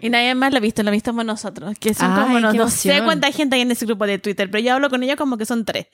[0.00, 1.76] Y nadie más lo ha visto, lo visto nosotros.
[1.78, 4.74] Que son como no sé cuánta gente hay en ese grupo de Twitter, pero yo
[4.74, 5.86] hablo con ellos como que son tres.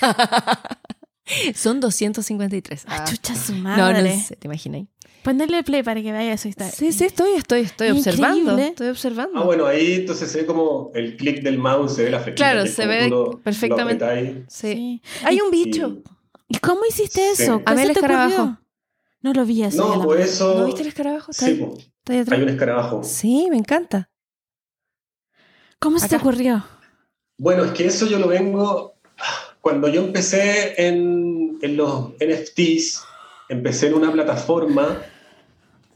[1.54, 2.84] son 253.
[2.86, 4.02] Ah, chucha su madre.
[4.02, 4.82] No, no sé, te imaginas.
[5.22, 6.48] Ponle play para que vea eso.
[6.72, 8.56] Sí, sí, estoy, estoy, estoy observando.
[8.56, 9.38] Estoy observando.
[9.38, 12.52] Ah, bueno, ahí entonces se ve como el clic del mouse, se ve la flechita.
[12.52, 13.12] Claro, se ve
[13.44, 14.44] perfectamente.
[14.48, 15.02] sí.
[15.24, 15.98] Hay un bicho.
[15.98, 16.19] ¿Y
[16.58, 17.62] cómo hiciste eso?
[17.64, 18.58] A ver el escarabajo.
[19.22, 19.96] No lo vi eso.
[19.96, 20.58] No, pues eso.
[20.58, 21.32] ¿No viste el escarabajo?
[21.32, 21.62] sí,
[22.08, 23.04] hay un escarabajo.
[23.04, 24.10] Sí, me encanta.
[25.78, 26.64] ¿Cómo se te ocurrió?
[27.38, 28.96] Bueno, es que eso yo lo vengo.
[29.60, 33.02] Cuando yo empecé en, en los NFTs,
[33.48, 35.02] empecé en una plataforma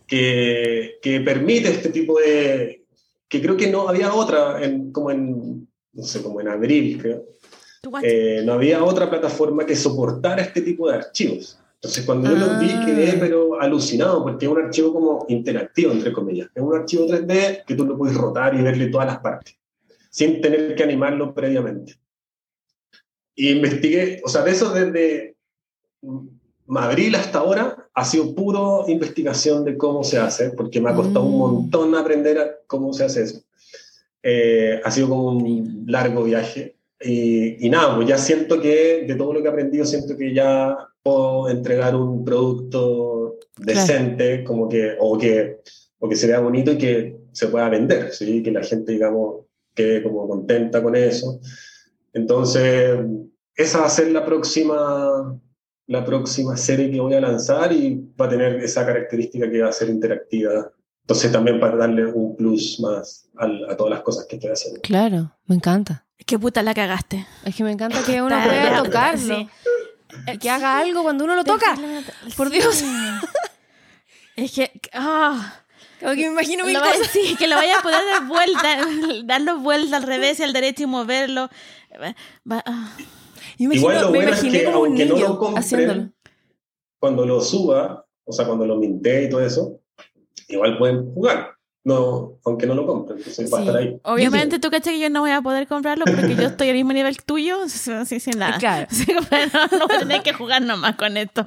[0.07, 2.87] que, que, permite este tipo de...
[3.29, 7.25] que creo que no había otra, en, como en, no sé, como en abril, creo.
[8.03, 11.59] Eh, no había otra plataforma que soportara este tipo de archivos.
[11.75, 12.83] Entonces cuando yo lo vi ah.
[12.87, 16.49] quedé pero alucinado porque es un archivo como interactivo, entre comillas.
[16.55, 19.57] Es un archivo 3D que tú lo puedes rotar y verle todas las partes,
[20.11, 21.95] sin tener que animarlo previamente.
[23.35, 25.37] Y investigué, o sea, de eso desde
[26.67, 31.25] Madrid hasta ahora ha sido puro investigación de cómo se hace, porque me ha costado
[31.25, 31.39] un mm.
[31.39, 33.43] montón aprender cómo se hace eso.
[34.23, 36.77] Eh, ha sido como un largo viaje.
[37.05, 40.77] Y, nada, pues ya siento que de todo lo que he aprendido, siento que ya
[41.03, 45.59] puedo entregar un producto decente, como que, o, que,
[45.99, 48.43] o que se vea bonito y que se pueda vender, ¿sí?
[48.43, 49.45] que la gente, digamos,
[49.75, 51.41] quede como contenta con eso.
[52.13, 52.99] Entonces,
[53.57, 55.39] esa va a ser la próxima
[55.87, 59.69] la próxima serie que voy a lanzar y va a tener esa característica que va
[59.69, 60.73] a ser interactiva.
[61.03, 64.81] Entonces también para darle un plus más a, todas las cosas que estoy haciendo.
[64.81, 66.04] Claro, me encanta.
[66.27, 67.27] Qué puta la cagaste.
[67.45, 69.49] Es que me encanta que uno pueda tocarlo.
[70.41, 71.77] Que haga algo cuando uno lo toca.
[72.37, 72.85] Por Dios.
[74.37, 74.81] es que...
[74.93, 75.61] Ah.
[76.01, 77.09] Como que me imagino mil cosas.
[77.13, 78.79] Sí, que lo vaya a poder dar vuelta,
[79.25, 81.49] darlo vuelta al revés y al derecho y moverlo.
[82.51, 82.97] Va, ah.
[83.59, 86.15] Igual lo bueno es que aunque no lo compren,
[86.99, 89.81] cuando lo suba, o sea, cuando lo minte y todo eso,
[90.49, 91.54] igual pueden jugar.
[91.85, 94.01] No, aunque no lo compren, entonces va a estar ahí.
[94.05, 96.95] Obviamente tú caché que yo no voy a poder comprarlo porque yo estoy al mismo
[96.95, 97.59] nivel tuyo,
[98.01, 98.59] así sin nada.
[98.59, 98.87] Claro.
[99.73, 101.45] no, voy a tener que jugar nomás con esto.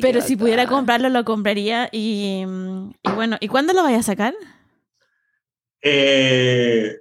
[0.00, 1.90] Pero si pudiera comprarlo, lo compraría.
[1.92, 2.44] Y,
[3.02, 4.34] y bueno, ¿y cuándo lo vaya a sacar?
[5.82, 6.96] Eh,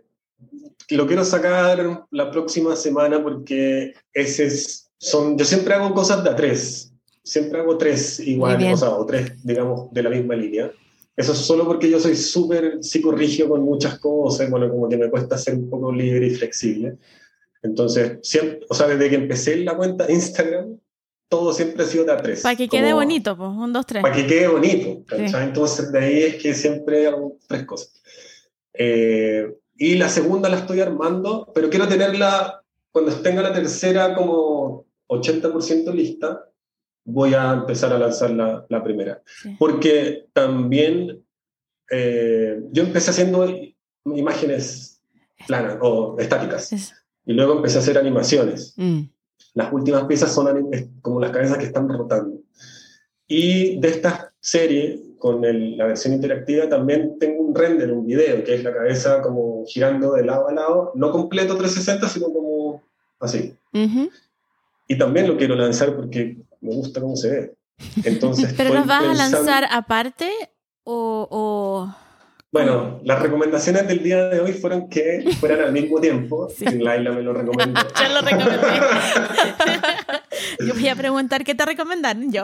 [0.90, 6.30] lo quiero sacar la próxima semana porque ese es, son, yo siempre hago cosas de
[6.30, 6.92] a tres.
[7.24, 8.74] siempre hago tres bien.
[8.74, 10.72] o sea, o tres, digamos, de la misma línea.
[11.16, 15.10] Eso es solo porque yo soy súper psicorrígido con muchas cosas, bueno, como que me
[15.10, 16.98] cuesta ser un poco libre y flexible.
[17.64, 20.78] Entonces, siempre, o sea, desde que empecé la cuenta de Instagram,
[21.30, 22.42] todo siempre ha sido de a tres.
[22.42, 24.04] Para que quede Como- bonito, pues, un, dos, tres.
[24.04, 25.04] Para que quede bonito.
[25.08, 25.46] ¿cachai?
[25.46, 28.02] Entonces, de ahí es que siempre hago tres cosas.
[28.74, 32.62] Eh, y la segunda la estoy armando, pero quiero tenerla,
[32.92, 36.46] cuando tenga la tercera como 80% lista,
[37.06, 39.22] voy a empezar a lanzar la, la primera.
[39.42, 39.56] Sí.
[39.60, 41.24] Porque también
[41.92, 43.48] eh, yo empecé haciendo
[44.06, 45.02] imágenes
[45.48, 46.94] planas o estáticas Es-
[47.26, 48.74] y luego empecé a hacer animaciones.
[48.78, 49.02] Mm.
[49.54, 50.70] Las últimas piezas son
[51.02, 52.40] como las cabezas que están rotando.
[53.28, 58.44] Y de esta serie, con el- la versión interactiva, también tengo un render, un video,
[58.44, 62.84] que es la cabeza como girando de lado a lado, no completo 360, sino como
[63.20, 63.56] así.
[63.74, 64.10] Ujú.
[64.88, 67.56] Y también lo quiero lanzar porque me gusta cómo se ve.
[68.04, 70.30] Entonces, ¿Pero los vas a lanzar aparte
[70.84, 71.28] o...?
[71.30, 71.96] o-
[72.52, 76.48] Bueno, las recomendaciones del día de hoy fueron que fueran al mismo tiempo.
[76.58, 76.66] Sí.
[76.66, 77.82] y Laila me lo recomendó.
[78.02, 78.68] Yo lo recomendé.
[80.66, 82.44] Yo voy a preguntar qué te recomendaron yo.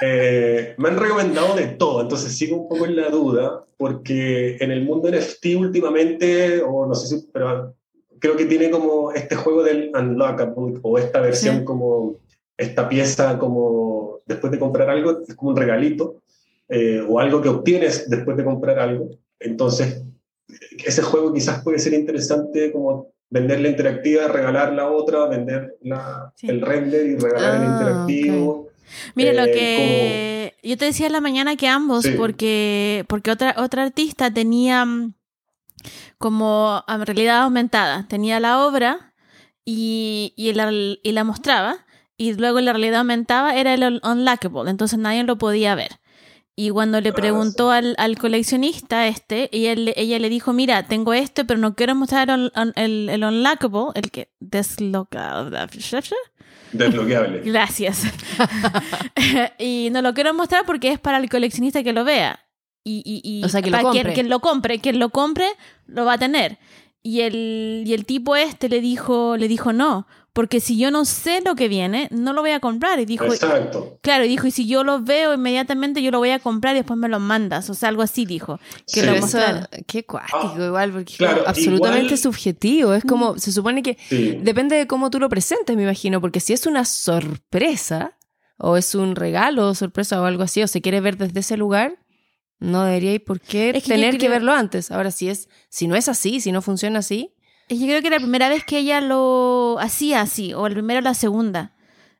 [0.00, 4.70] Eh, me han recomendado de todo, entonces sigo un poco en la duda, porque en
[4.70, 7.74] el mundo NFT últimamente, o no sé si, pero
[8.20, 11.64] creo que tiene como este juego del Unlockable, o esta versión Sí.
[11.64, 12.14] como,
[12.58, 16.20] esta pieza como, después de comprar algo, es como un regalito,
[16.68, 19.08] eh, o algo que obtienes después de comprar algo.
[19.40, 20.02] Entonces,
[20.84, 26.32] ese juego quizás puede ser interesante como vender la interactiva, regalar la otra, vender la-
[26.34, 26.48] Sí.
[26.48, 28.68] el render y regalar el Ah, interactivo.
[29.14, 32.14] Mire, lo Eh, que yo te decía en la mañana que ambos, Sí.
[32.16, 35.14] porque, porque otra, otra artista tenía mm,
[36.18, 39.12] como realidad aumentada, tenía la obra
[39.64, 41.84] y, y, la, y la mostraba,
[42.18, 45.92] y luego la realidad aumentada era el un- unlockable, entonces nadie lo podía ver.
[46.56, 50.82] Y cuando le Ah, preguntó al, al coleccionista este, y él, ella le dijo, mira,
[50.88, 55.44] tengo esto, pero no quiero mostrar el, el, el unlockable, el que desloca...
[56.72, 57.40] Desbloqueable.
[57.44, 58.02] Gracias.
[59.58, 62.40] y no lo quiero mostrar porque es para el coleccionista que lo vea.
[62.84, 64.14] Y, y, y O sea, que lo para quien, compre.
[64.14, 65.46] quien lo compre, quien lo compre,
[65.86, 66.58] lo va a tener.
[67.02, 70.06] Y el, y el tipo este le dijo, le dijo no,
[70.38, 73.00] porque si yo no sé lo que viene, no lo voy a comprar.
[73.00, 73.98] Y dijo, Exacto.
[74.02, 76.78] claro, y dijo, y si yo lo veo inmediatamente, yo lo voy a comprar y
[76.78, 77.68] después me lo mandas.
[77.70, 78.60] O sea, algo así dijo.
[78.86, 79.06] Que Sí.
[79.06, 79.40] lo eso,
[79.88, 82.94] qué cuático Ah, igual, porque es claro, absolutamente igual- subjetivo.
[82.94, 84.38] Es como, se supone que Sí.
[84.40, 88.16] depende de cómo tú lo presentes, me imagino, porque si es una sorpresa
[88.58, 91.98] o es un regalo, sorpresa o algo así, o se quiere ver desde ese lugar,
[92.60, 94.92] no deberíais por qué Es que yo tener que verlo antes.
[94.92, 97.37] Ahora, si es, si no es así, si no funciona así, Y
[97.68, 101.00] Yo creo que era la primera vez que ella lo hacía así, o la primera
[101.00, 101.72] o la segunda.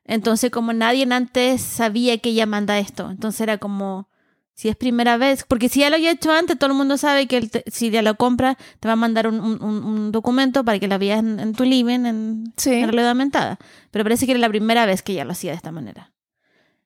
[0.05, 4.09] Entonces, como nadie antes sabía que ella manda esto, entonces era como,
[4.55, 7.27] si es primera vez, porque si ya lo había hecho antes, todo el mundo sabe
[7.27, 10.63] que el te- si ya lo compra, te va a mandar un, un- un- documento
[10.65, 12.73] para que la veas en, en tu living, en, Sí.
[12.73, 13.59] en realidad aumentada.
[13.91, 16.11] Pero parece que era la primera vez que ella lo hacía de esta manera.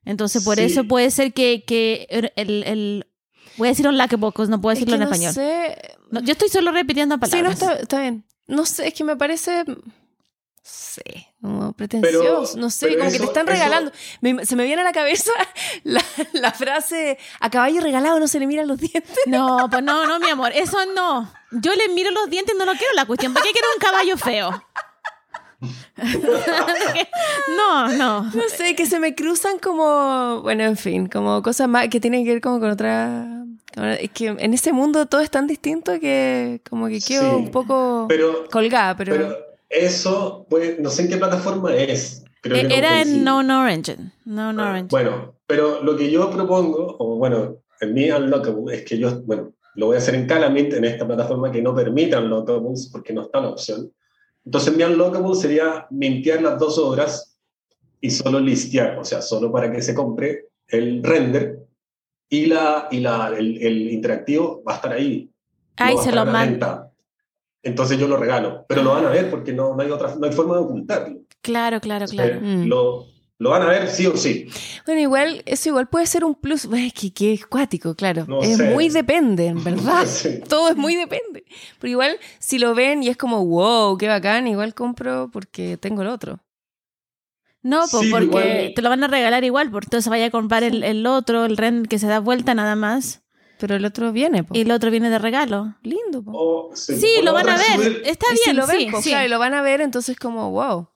[0.04, 0.64] Entonces, por Sí.
[0.64, 3.06] eso puede ser que, que el, el-
[3.56, 5.32] Voy a decir un laque pocos, no puedo es decirlo que en no español.
[5.32, 5.76] sé.
[6.10, 7.56] No, yo estoy solo repitiendo palabras.
[7.58, 8.24] Sí, no está, está bien.
[8.46, 9.64] No sé, es que me parece.
[9.66, 9.76] No
[10.62, 12.56] sé, como pretencioso.
[12.56, 13.92] no sé, como que te están eso- regalando.
[14.22, 15.30] Me- se me viene a la cabeza
[15.84, 19.16] la, la frase: a caballo regalado no se le miran los dientes.
[19.26, 21.30] No, pues no, no, mi amor, eso no.
[21.52, 23.34] Yo le miro los dientes y no lo quiero la cuestión.
[23.34, 24.64] ¿Para qué quiero un caballo feo?
[27.56, 28.22] No, no.
[28.22, 30.40] No sé, que se me cruzan como.
[30.42, 33.26] Bueno, en fin, como cosas más que tienen que ver como con otra.
[34.00, 37.50] Es que en ese mundo todo es tan distinto que como que quedo Sí, un
[37.50, 39.12] poco Pero, colgada, pero.
[39.12, 39.36] pero
[39.68, 42.22] eso, pues, no sé en qué plataforma es.
[42.40, 44.12] Creo que no E-, Era en No No Engine.
[44.24, 44.88] No No Ah, Engine.
[44.90, 49.52] Bueno, pero lo que yo propongo, o bueno, en mi Unlockable, es que yo, bueno,
[49.74, 53.22] lo voy a hacer en Calamint, en esta plataforma que no permite Unlockables, porque no
[53.22, 53.90] está la opción.
[54.44, 57.38] Entonces mi Unlockable sería mintear las dos obras
[58.00, 61.60] y solo listear, o sea, solo para que se compre el render
[62.28, 65.30] y, la, y la, el, el interactivo va a estar ahí.
[65.76, 66.50] Ahí no se lo a la mando.
[66.50, 66.90] venta.
[67.62, 70.26] Entonces yo lo regalo, pero lo van a ver porque no, no, hay, otra, no
[70.26, 71.20] hay forma de ocultarlo.
[71.40, 72.34] Claro, claro, claro.
[72.34, 72.64] Eh, Mm.
[72.68, 73.06] lo,
[73.38, 74.46] lo van a ver sí o sí.
[74.86, 76.66] Bueno, igual, eso igual puede ser un plus.
[76.72, 78.24] Es que, que es cuático, claro.
[78.28, 78.70] No es sé.
[78.70, 80.06] muy depende, en verdad.
[80.06, 80.40] Sí.
[80.48, 81.44] Todo es muy depende.
[81.80, 86.02] Pero igual, si lo ven y es como, wow, qué bacán, igual compro porque tengo
[86.02, 86.40] el otro.
[87.62, 90.30] No, pues Sí, porque igual- te lo van a regalar igual, porque entonces vaya a
[90.30, 93.22] comprar el, el otro, el rent que se da vuelta nada más,
[93.58, 94.54] Pero el otro viene, po.
[94.54, 95.74] y el otro viene de regalo.
[95.82, 96.32] Lindo, po.
[96.34, 98.02] O- sí, Sí, lo van a ver.
[98.04, 99.08] Está si bien, lo ven, sí, po, sí.
[99.10, 100.88] claro, y lo van a ver, entonces como, wow.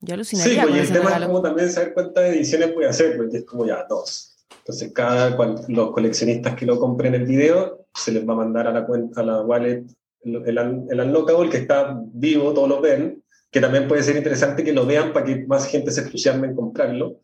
[0.00, 1.26] Yo Sí, alucinaría pues con y el ese tema es regalo.
[1.26, 4.36] como también saber cuántas ediciones puede hacer, porque es como ya dos.
[4.58, 8.66] Entonces, cada cual- los coleccionistas que lo compren el video, se les va a mandar
[8.66, 9.84] a la cuenta, a la wallet,
[10.22, 10.58] el, el,
[10.90, 14.86] el unlockable que está vivo, todos lo ven, que también puede ser interesante que lo
[14.86, 17.18] vean para que más gente se entusiasme en comprarlo.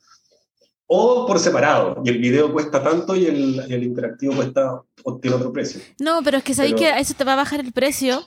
[0.89, 4.83] O por separado, y el video cuesta tanto y el, y el interactivo cuesta,
[5.21, 5.81] tiene otro precio.
[6.01, 8.21] No, pero es que sabéis que eso te va a bajar el precio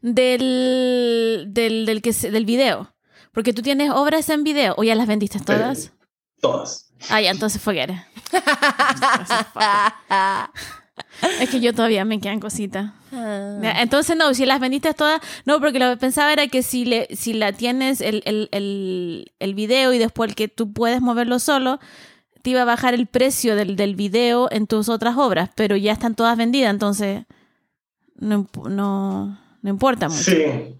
[0.00, 2.92] del, del, del, que del video.
[3.32, 4.74] Porque tú tienes obras en video.
[4.76, 5.92] ¿O ya las vendiste todas?
[6.40, 6.92] Todas.
[7.08, 7.90] Ah, ya, entonces it.
[11.40, 12.92] Es que yo todavía me quedan cositas.
[13.10, 16.84] Ya, Entonces, no, si las vendiste todas, no, porque lo que pensaba era que si,
[16.84, 21.00] le, si la tienes el, el, el, el video y después el que tú puedes
[21.00, 21.80] moverlo solo,
[22.42, 25.92] te iba a bajar el precio del, del video en tus otras obras, pero ya
[25.92, 27.24] están todas vendidas, entonces
[28.16, 30.22] no, no, no importa mucho.
[30.22, 30.76] Sí.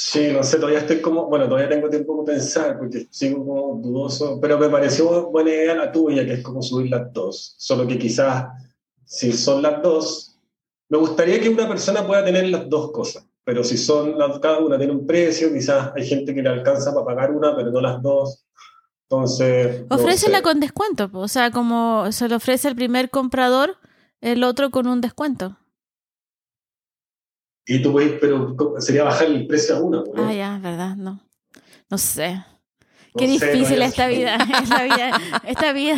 [0.00, 3.80] Sí, no sé, todavía estoy como, bueno, todavía tengo tiempo para pensar porque sigo como
[3.82, 7.56] dudoso, pero me pareció buena idea la tuya, que es como subir las dos.
[7.58, 8.46] Solo que quizás,
[9.04, 10.38] si son las dos,
[10.88, 14.60] me gustaría que una persona pueda tener las dos cosas, pero si son las, cada
[14.60, 17.80] una tiene un precio, quizás hay gente que le alcanza para pagar una, pero no
[17.80, 18.46] las dos.
[19.10, 19.84] Entonces.
[19.90, 20.42] no Ofrécela sé.
[20.44, 23.78] con descuento, o sea, como se lo ofrece el primer comprador,
[24.20, 25.56] el otro con un descuento.
[27.68, 29.98] Y tú puedes, pero sería bajar el precio a una.
[29.98, 30.26] ¿no?
[30.28, 30.96] Ah, ya, ¿verdad?
[30.96, 31.20] No.
[31.90, 32.34] No sé.
[32.34, 32.44] No
[33.16, 34.38] Qué sé, difícil todavía- esta vida.
[34.62, 35.20] Esta vida.
[35.46, 35.94] Esta vida.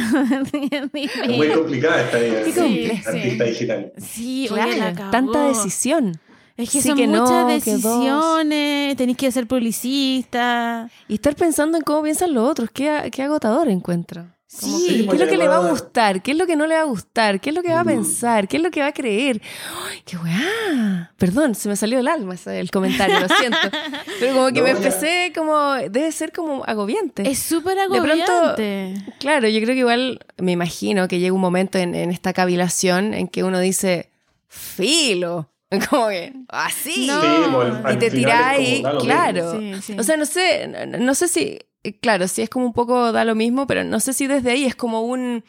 [1.23, 2.45] Es muy complicada esta vida.
[2.45, 3.09] Sí, sí, sí.
[3.09, 3.93] artista digital.
[3.99, 6.21] Sí, oye, la tanta decisión.
[6.57, 8.97] Es que Sí son que no, muchas decisiones.
[8.97, 10.91] Tenéis que ser publicista.
[11.09, 14.27] Y estar pensando en cómo piensan los otros, qué, qué agotador encuentro.
[14.59, 16.23] Como, Sí, ¿Qué es lo que le va a gustar?
[16.23, 17.41] ¿Qué es lo que no le va a gustar?
[17.41, 17.87] ¿Qué es lo que va a Mm.
[17.87, 18.49] pensar?
[18.49, 19.41] ¿Qué es lo que va a creer?
[19.89, 21.13] ¡Ay, qué weá!
[21.17, 23.59] Perdón, se me salió del alma ese- el comentario, lo siento.
[24.21, 25.75] Pero como que No, me empecé como...
[25.75, 27.31] Debe ser como agobiante.
[27.31, 27.95] Es súper pronto-
[28.33, 28.95] agobiante.
[29.21, 33.15] Claro, yo creo que igual me imagino que llega un momento en, en esta cavilación
[33.15, 34.11] en que uno dice,
[34.49, 35.49] filo.
[35.91, 37.07] Como que, así.
[37.07, 37.21] No.
[37.21, 37.27] Sí,
[37.85, 37.95] al
[38.63, 39.59] y te lo claro.
[39.59, 39.97] Sí, sí.
[39.99, 41.59] O sea, no sé, no, no sé si,
[42.01, 44.65] claro, sí es como un poco da lo mismo, pero no sé si desde ahí
[44.65, 45.45] es como un,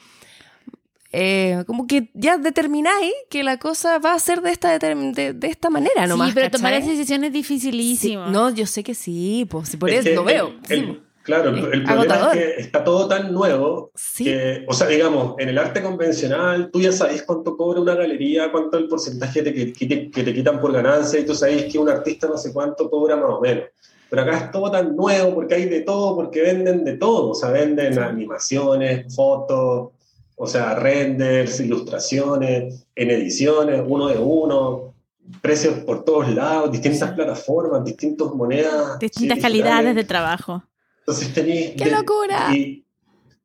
[1.13, 5.47] eh, como que ya determináis que la cosa va a ser de esta, de, de
[5.47, 6.29] esta manera nomás.
[6.29, 6.83] sí, pero tomar ¿cachai?
[6.83, 8.25] esa decisión es Sí, dificilísimo.
[8.27, 10.53] no, yo sé que sí, pues si por Es eso lo veo.
[10.69, 11.01] el- sí.
[11.23, 12.37] Claro, el, problema agotador.
[12.37, 14.25] es que está todo tan nuevo Sí.
[14.25, 18.51] que, o sea, digamos, en el arte convencional tú ya sabes cuánto cobra una galería,
[18.51, 21.35] cuánto es el porcentaje de que, que te, que te quitan por ganancia y tú
[21.35, 23.65] sabes que un artista no sé cuánto cobra más o menos.
[24.09, 27.33] Pero acá es todo tan nuevo porque hay de todo, porque venden de todo, o
[27.33, 29.91] sea, venden animaciones, fotos,
[30.35, 34.95] o sea, renders, ilustraciones, en ediciones, uno de uno,
[35.41, 38.99] precios por todos lados, distintas plataformas, distintas monedas.
[38.99, 40.63] Distintas calidades de trabajo.
[41.01, 41.71] Entonces tenéis...
[41.77, 42.55] ¡Qué locura!
[42.55, 42.85] Y,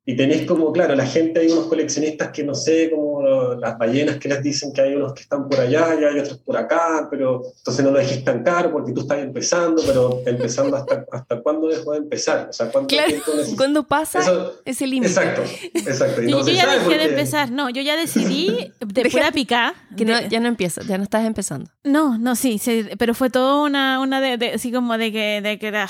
[0.05, 4.17] y tenéis como, claro, la gente, hay unos coleccionistas que no sé, como las ballenas
[4.19, 7.09] que les dicen que hay unos que están por allá y hay otros por acá,
[7.11, 11.41] pero entonces no lo dejéis tan caro porque tú estás empezando, pero empezando hasta, hasta
[11.41, 13.13] cuándo dejo de empezar, o sea, cuánto Claro,
[13.57, 15.13] cuando pasa Eso- ese límite.
[15.13, 15.43] Exacto,
[15.75, 16.23] exacto.
[16.23, 17.51] Y Yo, no yo ya dejé de porque- empezar.
[17.51, 19.75] No, yo ya decidí de Deja- pura pica.
[19.97, 21.71] Que no, de- ya no empiezas, ya no estás empezando.
[21.85, 25.41] No, no, sí, sí, pero fue todo una, una de, de- así como de que,
[25.43, 25.87] de que era,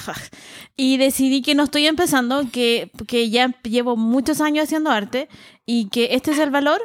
[0.76, 5.28] y decidí que no estoy empezando, que, que ya llevo muchos años haciendo arte
[5.64, 6.80] y que este es el valor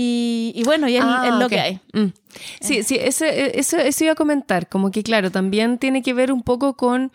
[0.00, 1.80] y, y bueno, y es, Ah, es lo que hay.
[1.92, 2.12] Mm.
[2.60, 6.30] Sí, sí, ese- eso, eso iba a comentar, como que claro, también tiene que ver
[6.30, 7.10] un poco con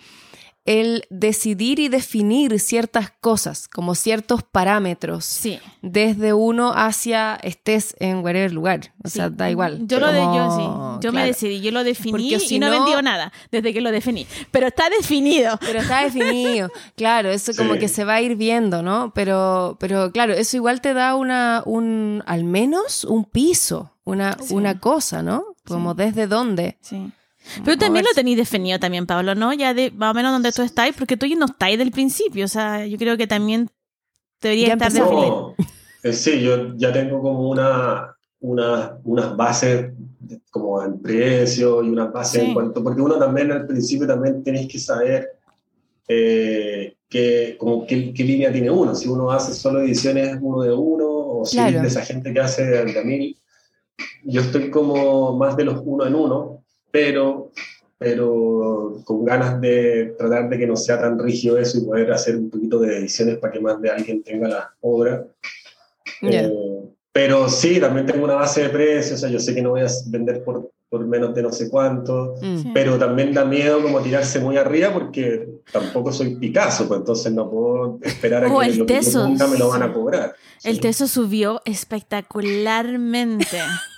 [0.65, 5.59] el decidir y definir ciertas cosas, como ciertos parámetros, Sí.
[5.81, 9.79] desde uno hacia estés en whatever lugar, o sea, da igual.
[9.87, 12.59] Yo lo de, yo Como, sí, yo me decidí, yo lo definí Porque si y
[12.59, 15.57] no, no- vendió nada desde que lo definí, pero está definido.
[15.59, 17.79] Pero está definido, claro, eso como Sí.
[17.81, 19.11] que se va a ir viendo, ¿no?
[19.13, 24.53] Pero, pero claro, eso igual te da una, un, al menos un piso, una, Sí.
[24.53, 25.43] una cosa, ¿no?
[25.65, 26.77] Como desde dónde.
[26.81, 27.11] Sí.
[27.65, 29.53] Pero también lo tenéis definido también, Pablo, ¿no?
[29.53, 32.45] Ya de más o menos donde tú estáis, porque tú ya no estáis del principio,
[32.45, 33.69] o sea, yo creo que también
[34.41, 35.55] debería Ya estar definido.
[35.57, 35.65] No,
[36.03, 41.89] eh, sí, yo ya tengo como una, una, unas bases de- como en precio y
[41.89, 42.47] unas bases Sí.
[42.47, 45.29] en cuanto, porque uno también al principio también tenéis que saber
[46.07, 50.73] eh, qué, como qué, qué línea tiene uno, si uno hace solo ediciones uno de
[50.73, 51.77] uno o si Claro.
[51.77, 53.37] es de esa gente que hace de, de mil.
[54.23, 56.62] Yo estoy como más de los uno en uno,
[56.93, 57.49] pero,
[57.97, 62.35] pero con ganas de tratar de que no sea tan rígido eso y poder hacer
[62.35, 65.25] un poquito de ediciones para que más de alguien tenga la obra.
[66.21, 66.43] Ya.
[66.43, 66.51] Eh,
[67.11, 69.81] Pero sí, también tengo una base de precios, o sea, yo sé que no voy
[69.81, 72.57] a vender por, por menos de no sé cuánto, Mm.
[72.61, 72.71] Sí.
[72.73, 77.49] pero también da miedo como tirarse muy arriba porque tampoco soy Picasso, pues entonces no
[77.49, 79.23] puedo esperar a Oh, que el lo que yo Tesos.
[79.23, 80.35] ponga me lo van a cobrar.
[80.63, 80.81] El Sí.
[80.81, 83.57] teso subió espectacularmente.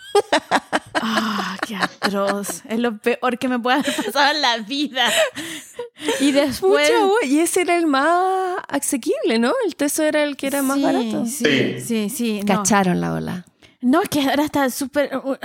[1.02, 2.62] Ah, qué atroz.
[2.68, 5.08] Es lo peor que me puede haber pasado en la vida.
[6.20, 6.90] Y después.
[6.90, 9.54] Pucha, y ese era el más asequible, ¿no?
[9.66, 11.26] El teso era el que era más Sí, barato.
[11.26, 11.82] Sí, Sí.
[11.82, 12.40] sí, sí.
[12.44, 12.56] No.
[12.58, 13.46] Cacharon la ola.
[13.82, 15.16] No, es que ahora está súper.
[15.18, 15.36] uh,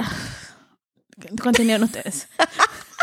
[1.43, 2.29] Continúen ustedes.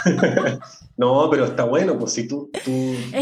[0.97, 2.49] No, pero está bueno, pues si tú...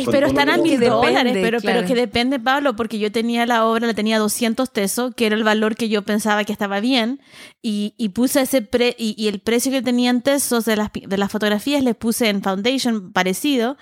[0.09, 1.80] pero están a mil dólares, pero, claro.
[1.82, 5.36] pero que depende, Pablo, porque yo tenía la obra, la tenía 200 pesos, que era
[5.36, 7.19] el valor que yo pensaba que estaba bien,
[7.61, 11.17] y, y puse ese pre, y, y el precio que tenían tesos de las, de
[11.17, 13.76] las fotografías les puse en Foundation parecido,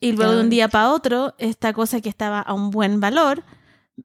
[0.00, 3.44] y luego de un día para otro, esta cosa que estaba a un buen valor,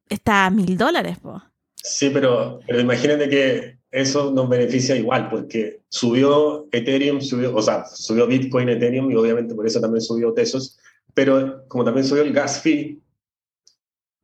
[0.10, 1.42] está a mil dólares, po.
[1.76, 7.86] Sí, pero, pero imagínate que eso nos beneficia igual, porque subió Ethereum, subió, o sea,
[7.86, 10.80] subió Bitcoin, Ethereum, y obviamente por eso también subió Tesos,
[11.14, 13.00] pero como también subió el gas fee,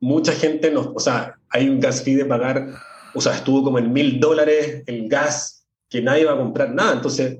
[0.00, 2.74] mucha gente nos, o sea, hay un gas fee de pagar,
[3.14, 6.94] o sea, estuvo como en mil dólares el gas, que nadie va a comprar nada,
[6.94, 7.38] entonces,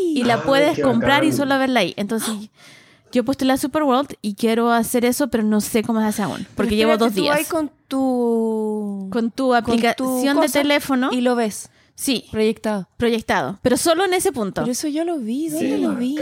[0.00, 1.94] y la Ay, puedes comprar y solo verla ahí.
[1.96, 2.34] Entonces,
[3.12, 6.46] yo postulé a Superworld y quiero hacer eso, pero no sé cómo se hace aún,
[6.54, 7.38] porque llevo dos tú días.
[7.38, 9.08] ahí con tu...
[9.10, 11.70] Con tu aplicación de teléfono, Y lo ves
[12.00, 12.88] sí, proyectado.
[12.96, 14.60] proyectado, pero solo en ese punto.
[14.62, 15.48] Pero eso yo lo vi.
[15.48, 16.16] ¿Dónde lo vi?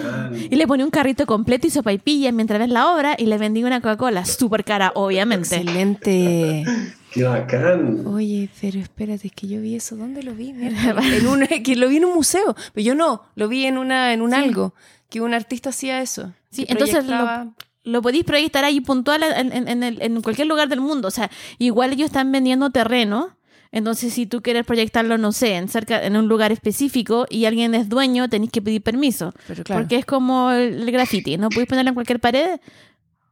[0.51, 3.63] Y le ponía un carrito completo y sopaipillas mientras ves la obra y le vendí
[3.63, 5.57] una Coca-Cola, súper cara, obviamente.
[5.57, 6.65] Excelente.
[7.13, 8.07] ¡Qué bacán!
[8.07, 9.97] Oye, pero espérate, es que yo vi eso.
[9.97, 10.53] ¿Dónde lo vi?
[10.53, 11.01] Mierda.
[11.17, 12.55] en un, que lo vi en un museo.
[12.75, 14.37] Pero yo no, lo vi en una en un Sí.
[14.37, 14.75] algo.
[15.09, 16.33] Que un artista hacía eso.
[16.51, 17.55] Sí, entonces lo-
[17.85, 21.07] Lo podéis proyectar ahí puntual en, en- en el- en cualquier lugar del mundo.
[21.09, 23.37] O sea, igual ellos están vendiendo terreno.
[23.73, 27.75] Entonces, si tú quieres proyectarlo, no sé, en cerca, en un lugar específico y alguien
[27.75, 29.35] es dueño, tenéis que pedir permiso.
[29.47, 29.83] Pero claro.
[29.83, 31.49] Porque es como el, graffiti, ¿no?
[31.49, 32.61] Podéis ponerlo en cualquier pared.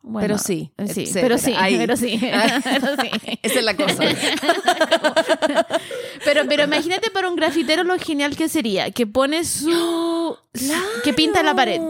[0.02, 1.76] Bueno, Pero sí, Sí, etcétera, pero sí, ahí.
[1.78, 2.20] pero sí.
[2.64, 3.10] pero sí.
[3.42, 4.04] Esa es la cosa.
[6.24, 10.36] Pero, pero imagínate para un grafitero lo genial que sería, que pone su...
[11.04, 11.80] que pinta la pared.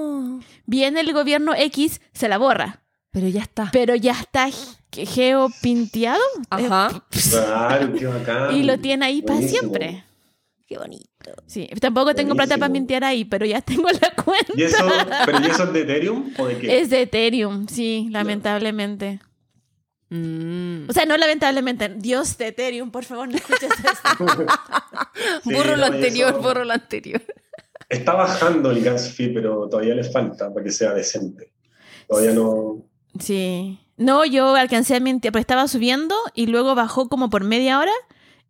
[0.67, 2.83] Viene el gobierno X, se la borra.
[3.13, 3.69] Pero ya está.
[3.73, 4.49] Pero ya está
[4.95, 6.21] geopinteado.
[6.51, 7.05] Ajá.
[7.31, 8.57] Claro, qué bacán.
[8.57, 9.61] Y lo tiene ahí para Buenísimo.
[9.61, 10.05] siempre.
[10.67, 11.11] Qué bonito.
[11.47, 14.53] Sí, tampoco tengo plata para pintear ahí, pero ya tengo la cuenta.
[14.57, 14.77] ¿Y eso,
[15.27, 16.81] ¿Pero ¿y eso es de Ethereum o de qué?
[16.81, 19.21] Es de Ethereum, sí, lamentablemente.
[20.11, 20.89] Mm.
[20.89, 21.89] O sea, no lamentablemente.
[21.97, 24.27] Dios de Ethereum, por favor, no escuches esto.
[25.45, 27.23] Sí, borro lo no, anterior, eso- borro lo anterior.
[27.89, 31.53] Está bajando el gas fee, pero todavía le falta para que sea decente.
[32.09, 32.83] Todavía no.
[33.21, 33.79] Sí.
[33.97, 37.93] No, yo alcancé a mentir, pero estaba subiendo y luego bajó como por media hora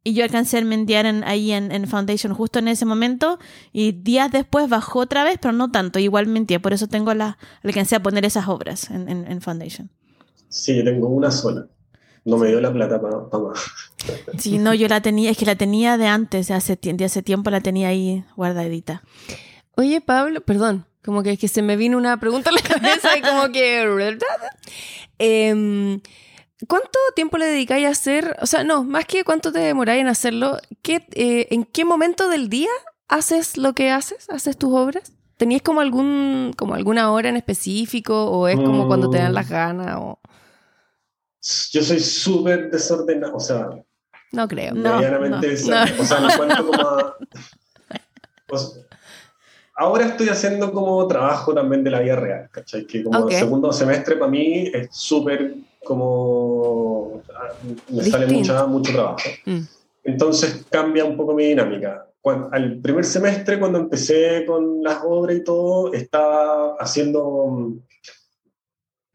[0.03, 3.39] y yo alcancé a mentir en, ahí en, en Foundation justo en ese momento
[3.73, 7.39] y días después bajó otra vez, pero no tanto, igual mentía, por eso tengo la,
[7.63, 9.91] alcancé a poner esas obras en, en, en Foundation.
[10.49, 11.67] Sí, yo tengo una sola.
[12.25, 13.59] no me dio la plata para más.
[14.39, 17.23] Sí, no, yo la tenía, es que la tenía de antes, de hace, de hace
[17.23, 19.03] tiempo la tenía ahí guardadita.
[19.77, 23.23] Oye, Pablo, perdón, como que, que se me vino una pregunta a la cabeza y
[23.23, 24.19] como que...
[25.19, 26.01] Em,
[26.67, 28.37] ¿Cuánto tiempo le dedicáis a hacer?
[28.41, 32.29] O sea, no, más que cuánto te demoráis en hacerlo, ¿qué, eh, ¿en qué momento
[32.29, 32.71] del día
[33.09, 34.31] haces lo que haces?
[34.31, 35.13] ¿Haces tus obras?
[35.37, 39.49] ¿Tenías como algún como alguna hora en específico o es como cuando te dan las
[39.49, 39.97] ganas?
[39.99, 40.21] O...
[41.73, 43.69] Yo soy súper desordenado, o sea...
[44.33, 44.75] No creo.
[44.75, 47.17] Medianamente no, O sea, me cuento como a,
[49.75, 52.87] ahora estoy haciendo como trabajo también de la vida real, ¿cachai?
[52.87, 55.55] Que como segundo semestre para mí es súper
[55.85, 57.22] como...
[57.91, 59.29] Me sale mucha, mucho trabajo.
[59.45, 59.61] Mm.
[60.05, 62.07] Entonces cambia un poco mi dinámica.
[62.20, 67.75] Cuando, al primer semestre, cuando empecé con las obras y todo, estaba haciendo...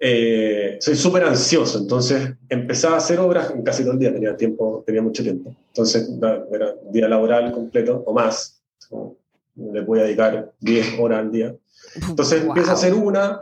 [0.02, 4.38] Eh, soy súper ansioso, entonces empezaba a hacer obras en casi todo el día, tenía
[4.38, 5.54] tiempo, tenía mucho tiempo.
[5.68, 6.10] Entonces
[6.54, 8.62] era día laboral completo o más
[9.74, 11.56] le voy a dedicar 10 horas al día.
[12.08, 13.42] Entonces empiezo a hacer una,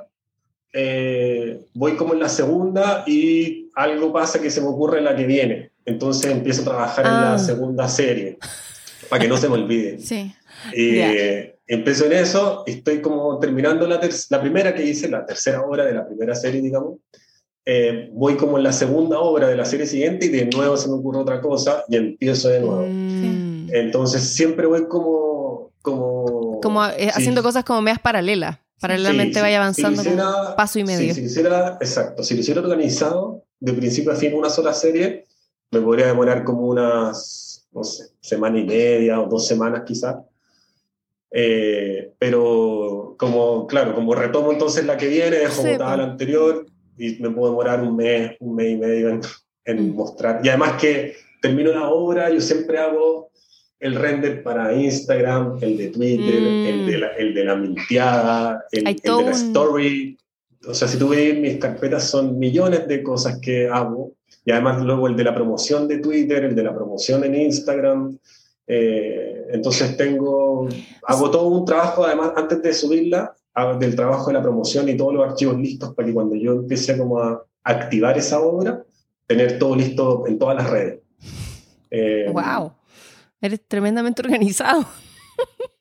[0.74, 5.16] eh, voy como en la segunda y algo pasa que se me ocurre en la
[5.16, 5.72] que viene.
[5.86, 7.40] Entonces empiezo a trabajar en la ah.
[7.40, 8.38] segunda serie,
[9.10, 10.00] para que no se me olvide.
[10.08, 10.34] Sí.
[10.76, 11.00] Y
[11.68, 15.94] empiezo en eso, estoy como terminando la, la primera que hice, la tercera obra de
[15.94, 16.96] la primera serie, digamos.
[17.70, 20.88] Eh, voy como en la segunda obra de la serie siguiente y de nuevo se
[20.88, 22.88] me ocurre otra cosa y empiezo de nuevo.
[22.88, 23.68] Mm.
[23.74, 25.27] Entonces siempre voy como
[25.88, 26.60] como...
[26.62, 28.58] Como eh, haciendo cosas como medias paralelas.
[28.80, 30.04] Paralelamente vaya avanzando
[30.56, 31.14] paso y medio.
[31.14, 35.26] si hiciera, exacto, si lo hiciera organizado, de principio a fin, una sola serie,
[35.72, 40.18] me podría demorar como unas, no sé, semana y media o dos semanas quizás.
[41.32, 46.66] Eh, pero como, claro, como retomo entonces la que viene, dejo sí, la anterior
[46.98, 49.10] y me puedo demorar un mes, un mes y medio
[49.66, 49.96] en, mm.
[49.96, 50.42] mostrar.
[50.44, 53.32] Y además que termino la obra, yo siempre hago
[53.80, 58.84] el render para Instagram, el de Twitter, el, de la, el de la minteada, el,
[58.84, 60.18] de la story.
[60.68, 64.14] O sea, si tú ves mis carpetas son millones de cosas que hago.
[64.44, 68.18] Y además luego el de la promoción de Twitter, el de la promoción en Instagram.
[68.66, 70.68] Eh, entonces tengo,
[71.04, 73.34] hago todo un trabajo, además, antes de subirla,
[73.80, 76.98] del trabajo de la promoción y todos los archivos listos para que cuando yo empiece
[76.98, 78.84] como a activar esa obra,
[79.26, 81.00] tener todo listo en todas las redes.
[82.32, 82.72] ¡Wow!
[83.42, 84.86] Eres tremendamente organizado.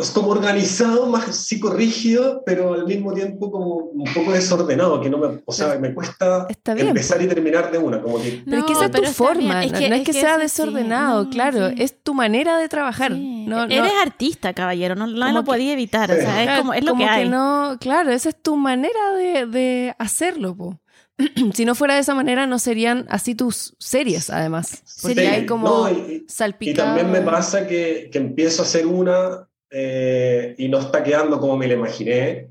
[0.00, 5.16] Es como organizado, más psicorrígido, pero al mismo tiempo como un poco desordenado, que no
[5.18, 8.02] me, o sea, me cuesta empezar y terminar de una.
[8.02, 8.42] Como que...
[8.44, 12.14] Pero es que esa es tu forma, no es que, sea desordenado, claro, es tu
[12.14, 13.12] manera de trabajar.
[13.12, 17.04] No, Eres artista, caballero, no, lo podía evitar, o sea, es, como, es lo que
[17.04, 17.28] hay.
[17.28, 20.80] no, claro, esa es tu manera de, de hacerlo, po.
[21.54, 24.82] si no fuera de esa manera, no serían así tus series, además.
[25.02, 26.26] Porque hay como y,
[26.60, 31.38] Y también me pasa que, que empiezo a hacer una eh, y no está quedando
[31.38, 32.50] como me la imaginé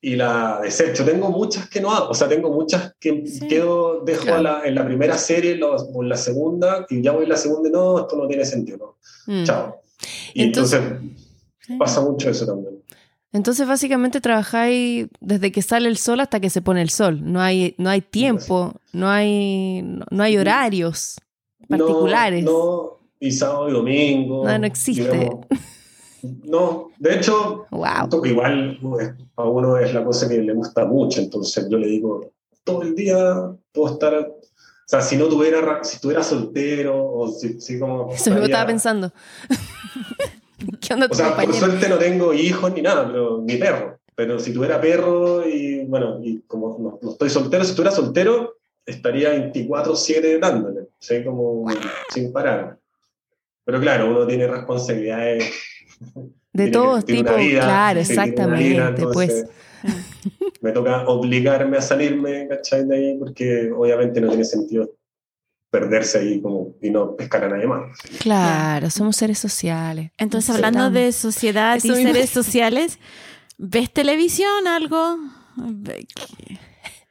[0.00, 1.04] y la desecho.
[1.04, 4.84] Tengo muchas que no hago, o sea, tengo muchas que quedo, dejo la, en la
[4.84, 8.16] primera serie o en la segunda y ya voy en la segunda y no, esto
[8.16, 8.78] no tiene sentido,
[9.26, 9.32] ¿no?
[9.34, 9.44] Mm.
[9.44, 9.82] Chao.
[10.32, 10.80] Y entonces
[11.78, 12.79] pasa mucho eso también.
[13.32, 17.20] Entonces, básicamente trabajáis desde que sale el sol hasta que se pone el sol.
[17.22, 21.20] No hay, no hay tiempo, no hay, no hay horarios
[21.68, 22.44] particulares.
[22.44, 24.44] No, y sábado y domingo.
[24.44, 25.30] No, no existe.
[26.44, 27.66] no, de hecho,
[28.24, 28.78] igual
[29.36, 31.20] a uno es la cosa que le gusta mucho.
[31.20, 32.32] Entonces, yo le digo,
[32.64, 34.14] todo el día puedo estar.
[34.14, 34.40] O
[34.90, 38.10] sea, si no tuviera, si estuviera soltero, o si, como.
[38.12, 39.12] Eso me estaba pensando.
[41.10, 43.98] o sea, por suerte no tengo hijos ni nada, pero ni perro.
[44.14, 49.34] Pero si tuviera perro y bueno, y como no, estoy soltero, si estuviera soltero, estaría
[49.52, 51.24] 24-7 dándole, ¿sí?
[51.24, 51.66] como
[52.10, 52.78] sin parar.
[53.64, 55.52] Pero claro, uno tiene responsabilidades.
[56.52, 59.04] De todos tipos, claro, exactamente.
[59.12, 59.46] pues.
[60.60, 62.84] Me toca obligarme a salirme, ¿cachai?
[62.84, 64.90] De ahí, porque obviamente no tiene sentido
[65.70, 67.98] perderse ahí como, y no pescar a nadie más.
[68.18, 70.10] Claro, somos seres sociales.
[70.18, 72.98] Entonces, hablando de sociedad y seres sociales,
[73.56, 75.18] ¿ves televisión algo?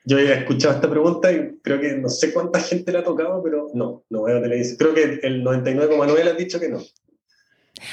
[0.06, 3.42] Yo he escuchado esta pregunta y creo que no sé cuánta gente le ha tocado,
[3.44, 4.78] pero no, no veo televisión.
[4.78, 6.82] Creo que el 99,9 ha dicho que no.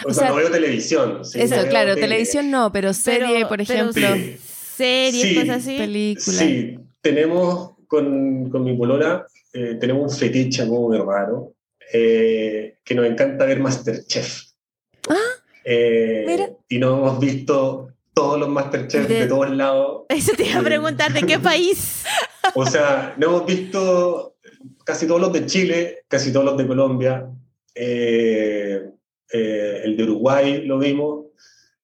[0.04, 1.20] O, sea, no veo televisión.
[1.34, 4.08] eso, claro, televisión no, pero serie, por ejemplo.
[4.42, 5.78] Series, cosas así.
[5.78, 6.38] Películas.
[6.38, 9.26] Sí, tenemos con, con mi polola
[9.56, 11.54] eh, tenemos un fetiche muy raro,
[11.92, 14.42] eh, que nos encanta ver Masterchef.
[15.08, 15.14] Ah,
[15.64, 16.50] eh, mira.
[16.68, 20.02] Y nos hemos visto todos los Masterchef de, todos lados.
[20.10, 22.04] Eso te iba a preguntar, ¿de qué país?
[22.54, 24.36] o sea, no hemos visto
[24.84, 27.26] casi todos los de Chile, casi todos los de Colombia,
[27.74, 28.90] eh,
[29.32, 31.26] eh, el de Uruguay lo vimos,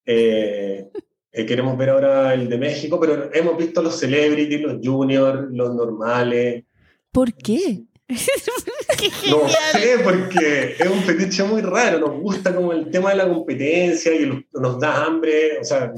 [0.05, 0.91] eh,
[1.33, 6.65] queremos ver ahora el de México, pero hemos visto los celebrities, los juniors, los normales.
[7.13, 7.83] ¿Por qué?
[8.09, 13.29] no sé, porque es un fetiche muy raro, nos gusta como el tema de la
[13.29, 15.95] competencia y nos da hambre, o sea,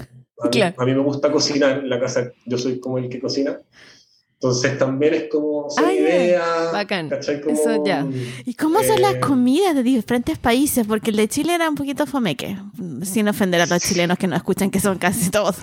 [0.77, 3.61] a, mí, me gusta cocinar en la casa, yo soy como el que cocina.
[4.35, 6.71] Entonces también es como son idea.
[6.73, 7.11] Bacán.
[7.13, 8.07] Eso ya.
[8.45, 10.87] ¿Y cómo son las eh, comidas de diferentes países?
[10.87, 12.59] Porque el de Chile era un poquito fomeque,
[13.03, 15.57] sin ofender a los chilenos que no escuchan, que son casi todos.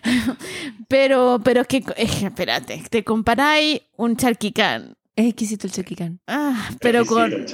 [0.88, 6.20] pero, pero que, eh, espérate, te comparáis un charquicán es exquisito el charquicán.
[6.26, 7.46] Ah, pero con.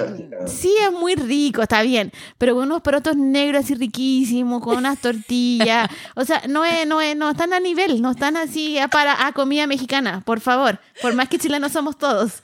[0.47, 2.11] Sí, es muy rico, está bien.
[2.37, 5.89] Pero con unos porotos negros así riquísimos, con unas tortillas.
[6.15, 9.27] o sea, no es, no es, no están a nivel, no están así a para
[9.27, 10.79] a comida mexicana, por favor.
[11.01, 12.41] Por más que chilenos somos todos.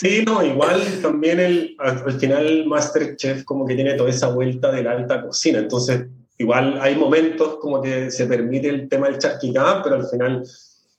[0.00, 4.82] Sí, no, igual también el, al final Masterchef como que tiene toda esa vuelta de
[4.82, 5.58] la alta cocina.
[5.58, 6.06] Entonces,
[6.38, 10.42] igual hay momentos como que se permite el tema del charquicán, pero al final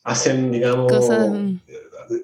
[0.03, 1.30] hacen, digamos, Cosas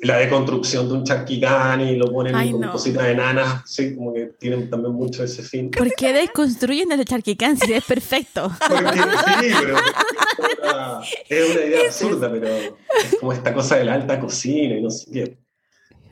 [0.02, 4.70] la deconstrucción de un charquicán y lo ponen con cositas enanas, sí, como que tienen
[4.70, 5.72] también mucho ese fin.
[5.72, 8.52] ¿Por qué desconstruyen el charquicán si es perfecto?
[8.68, 9.78] Porque, sí, pero
[11.30, 14.90] es una, idea absurda, pero es como esta cosa de la alta cocina y no
[14.90, 15.38] sé qué.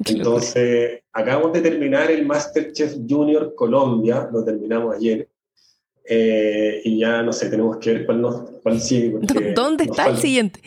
[0.06, 5.28] Entonces, acabamos de terminar el Masterchef Junior Colombia, lo terminamos ayer.
[6.11, 9.14] Eh, y ya no sé, tenemos que ver cuál, nos, cuál sigue.
[9.56, 10.60] ¿Dónde está el siguiente?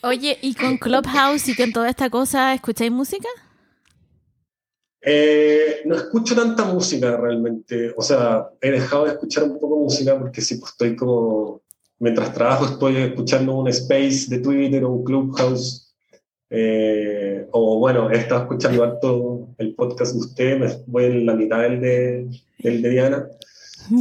[0.00, 3.28] Oye, ¿y con Clubhouse y con toda esta cosa, escucháis música?
[5.02, 7.92] Eh, no escucho tanta música realmente.
[7.96, 11.62] O sea, he dejado de escuchar un poco música porque si pues estoy como.
[11.98, 15.92] Mientras trabajo estoy escuchando un space de Twitter o un Clubhouse.
[16.48, 21.34] Eh, o bueno, he estado escuchando harto el podcast de usted, me voy en la
[21.34, 22.28] mitad del de,
[22.58, 23.28] del de Diana.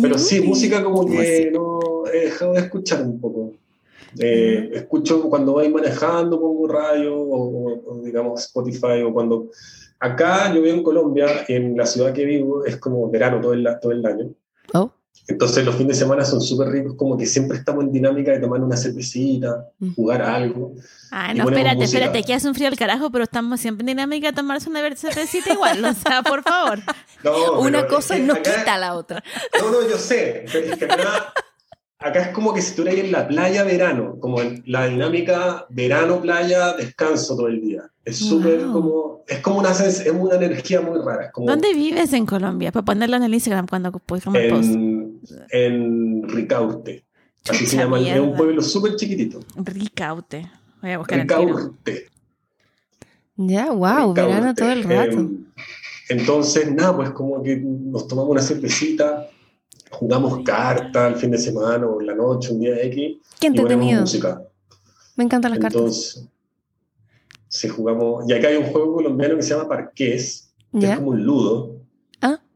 [0.01, 3.53] Pero sí, música como que no he dejado de escuchar un poco.
[4.17, 9.49] Eh, escucho cuando voy manejando, pongo radio o, digamos Spotify o cuando...
[9.99, 13.67] Acá yo vivo en Colombia, en la ciudad que vivo es como verano todo el,
[13.81, 14.29] todo el año.
[14.73, 14.91] Oh.
[15.27, 18.39] Entonces los fines de semana son súper ricos, como que siempre estamos en dinámica de
[18.39, 19.93] tomar una cervecita, mm.
[19.93, 20.73] jugar algo.
[21.11, 24.27] Ah, no, espérate, espérate, que hace un frío al carajo, pero estamos siempre en dinámica
[24.27, 26.79] de tomarse una cervecita igual, o sea, por favor.
[27.59, 29.23] una cosa no quita la otra.
[29.61, 31.33] No, no, yo sé, es que acá
[31.99, 36.73] acá es como que si estuvieras en la playa verano, como en la dinámica verano-playa,
[36.73, 37.83] descanso todo el día.
[38.05, 41.31] Es súper como, es como una, es una energía muy rara.
[41.35, 42.71] ¿Dónde vives en Colombia?
[42.71, 44.69] Para ponerlo en el Instagram cuando pongamos el post.
[45.51, 47.05] En Ricaute.
[47.49, 49.39] Así se llama, es un pueblo súper chiquitito.
[49.55, 50.49] Ricaute.
[50.81, 52.09] Voy a buscar Ricaute.
[53.35, 55.17] Ya, wow, verano todo el rato.
[55.17, 55.45] Em,
[56.09, 59.29] entonces, nada, pues como que nos tomamos una cervecita,
[59.91, 63.17] jugamos cartas el fin de semana o en la noche, un día X.
[63.39, 64.01] Qué entretenido.
[64.01, 64.41] música.
[65.15, 66.33] Me encantan las Entonces, cartas.
[67.47, 68.29] Si jugamos.
[68.29, 71.78] Y acá hay un juego colombiano que se llama Parqués, que es como un ludo.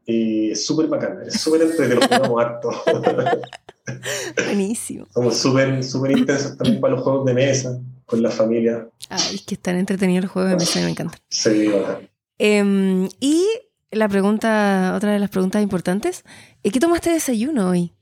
[0.06, 2.70] Y es súper bacán, es súper entretenido, lo jugamos harto.
[4.44, 5.06] Buenísimo.
[5.12, 8.86] Somos súper súper intensos también para los juegos de mesa, con la familia.
[9.08, 11.18] Ay, es que están entretenidos los juegos de mesa, me encantan.
[11.28, 12.08] Sí, bacán.
[12.38, 13.46] Eh, y
[13.90, 16.24] la pregunta, otra de las preguntas importantes,
[16.62, 17.92] ¿qué tomaste de desayuno hoy?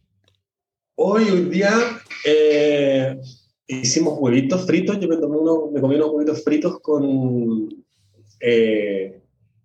[0.95, 1.73] Hoy, un día,
[2.25, 3.21] eh,
[3.67, 4.99] hicimos huevitos fritos.
[5.01, 5.37] Yo me, tomé
[5.73, 7.69] me comí unos huevitos fritos con...
[8.41, 9.22] Eh,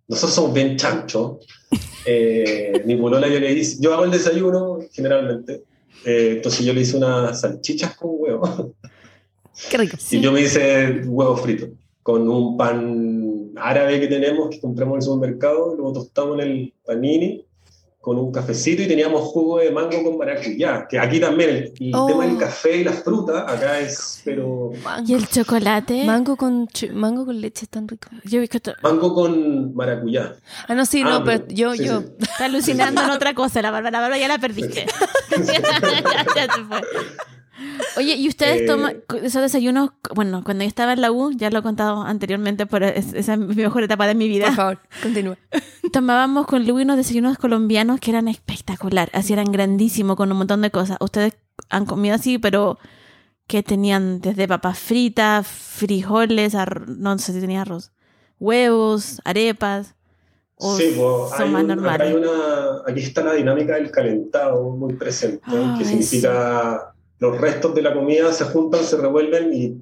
[0.07, 1.39] nosotros somos bien chancho.
[2.05, 3.77] Eh, mi polola yo le hice...
[3.81, 5.63] Yo hago el desayuno, generalmente.
[6.05, 8.73] entonces yo le hice unas salchichas con huevo.
[9.69, 9.97] Qué rico.
[10.11, 11.67] Y yo me hice huevo frito
[12.07, 16.73] con un pan árabe que tenemos, que compramos en el supermercado, luego tostamos en el
[16.85, 17.43] panini
[18.07, 22.23] con un cafecito y teníamos jugo de mango con maracuyá, que aquí también el, tema
[22.23, 22.39] del oh.
[22.39, 24.71] café y las frutas, acá es, pero...
[25.05, 26.05] ¿Y el chocolate?
[26.05, 28.07] Mango con, mango con leche es tan rico.
[28.23, 28.39] Yo
[28.81, 30.37] Mango con maracuyá.
[30.69, 32.01] Ah, no, sí, no, ah, pero yo, yo...
[32.17, 34.85] Está alucinando en otra cosa, la Bárbara, la Bárbara ya la perdiste.
[35.29, 36.81] ya, se fue.
[37.97, 39.91] Oye, ¿y ustedes toman eh, esos desayunos?
[40.13, 43.39] Bueno, cuando yo estaba en la U, ya lo he contado anteriormente, pero esa es
[43.39, 44.47] mi mejor etapa de mi vida.
[44.47, 45.37] Por favor, continúa.
[45.93, 50.61] Tomábamos con Luis unos desayunos colombianos que eran espectacular, así eran grandísimos, con un montón
[50.61, 50.97] de cosas.
[50.99, 51.33] Ustedes
[51.69, 52.77] han comido así, pero
[53.47, 56.53] que tenían desde papas fritas, frijoles,
[56.87, 57.91] no sé si tenía arroz,
[58.39, 59.95] huevos, arepas.
[60.59, 62.15] sí, pues, son más normales.
[62.85, 65.41] aquí está la dinámica del calentado muy presente,
[65.77, 69.77] que significa los restos de la comida se juntan, se revuelven y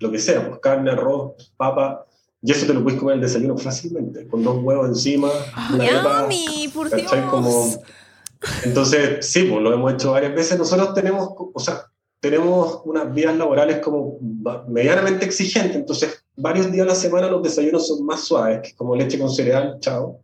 [0.00, 2.04] lo que sea, pues carne, arroz, papa,
[2.40, 5.28] Y eso te lo puedes comer el desayuno fácilmente, con dos huevos encima,
[5.74, 6.28] una arepa.
[6.72, 6.88] ¡Por.
[6.94, 7.10] Dios!
[7.30, 7.66] Como-
[8.64, 10.56] entonces, sí, pues lo hemos hecho varias veces.
[10.56, 11.86] Nosotros tenemos, o sea,
[12.20, 14.18] tenemos unas vidas laborales como
[14.68, 18.74] medianamente exigentes, entonces varios días a la semana los desayunos son más suaves, que es
[18.74, 20.20] como leche con cereal, chao.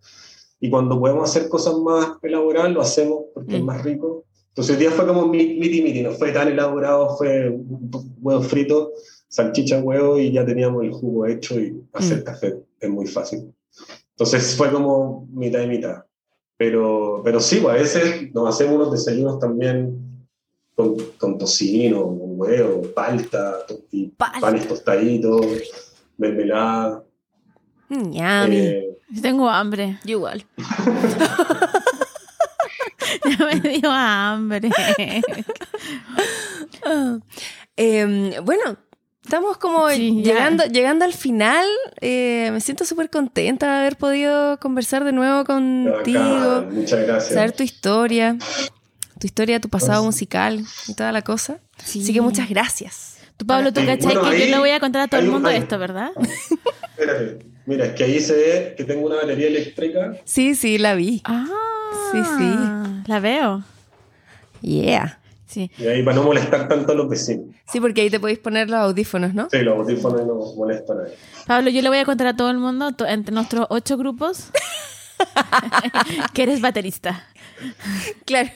[0.60, 3.66] Y cuando podemos hacer cosas más elaboradas, lo hacemos porque es Mm.
[3.66, 4.24] más rico.
[4.54, 7.52] Entonces el día fue como mi- miti miti, no fue tan elaborado, fue
[8.22, 8.92] huevo frito,
[9.28, 12.22] salchicha, huevo y ya teníamos el jugo hecho y hacer Mm.
[12.24, 13.52] café es muy fácil.
[14.10, 16.04] Entonces fue como mitad y mitad.
[16.56, 19.98] Pero, pero sí, pues, a veces nos hacemos unos desayunos también
[20.76, 24.38] con, con tocino, con huevo, palta, to- y Palta.
[24.40, 25.44] panes tostaditos,
[26.16, 27.02] mermelada.
[27.88, 28.56] Mm, Yummy.
[28.56, 29.98] eh, tengo hambre.
[30.04, 30.44] Igual.
[33.24, 34.70] Ya me dio hambre.
[36.86, 37.18] Ah.
[37.76, 38.76] Eh, bueno,
[39.22, 41.66] estamos como Sí, llegando, llegando al final.
[42.00, 47.32] Eh, me siento súper contenta de haber podido conversar de nuevo contigo, muchas gracias.
[47.34, 48.36] saber tu historia,
[49.18, 51.58] tu historia, tu pasado musical y toda la cosa.
[51.82, 52.02] Sí.
[52.02, 53.16] Así que muchas gracias.
[53.36, 55.32] Tú, Pablo, tú cachai bueno, que yo le voy a contar a todo el un-
[55.34, 56.10] mundo esto, ¿verdad?
[56.98, 60.16] Espérate, mira, es que ahí se ve que tengo una batería eléctrica.
[60.24, 61.22] Sí, sí, la vi.
[61.24, 61.46] Ah,
[62.12, 62.54] Sí, sí.
[63.06, 63.62] La veo.
[64.60, 65.18] Yeah.
[65.46, 65.70] Sí.
[65.78, 67.46] Y ahí para no molestar tanto a los vecinos.
[67.70, 69.48] Sí, porque ahí te podéis poner los audífonos, ¿no?
[69.50, 70.98] Sí, los audífonos no molestan.
[71.46, 74.50] Pablo, yo le voy a contar a todo el mundo, entre nuestros ocho grupos,
[76.34, 77.26] que eres baterista.
[78.26, 78.50] Claro.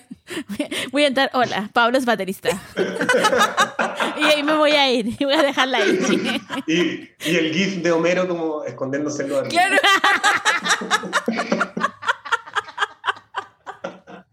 [0.93, 2.51] Voy a entrar, hola, Pablo es baterista.
[4.21, 6.41] y ahí me voy a ir, y voy a dejarla ahí.
[6.67, 9.51] Y, y el GIF de Homero como escondiéndose en los arriba.
[9.51, 9.79] Claro.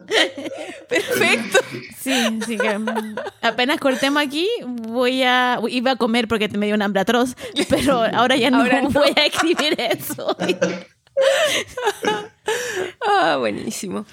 [0.89, 1.59] Perfecto.
[1.97, 5.59] Sí, así que mm, apenas cortemos aquí, voy a.
[5.69, 7.35] Iba a comer porque me dio un hambre atroz,
[7.69, 8.89] pero ahora ya no, Ahora no.
[8.89, 10.35] voy a escribir eso.
[13.07, 14.05] Ah, buenísimo.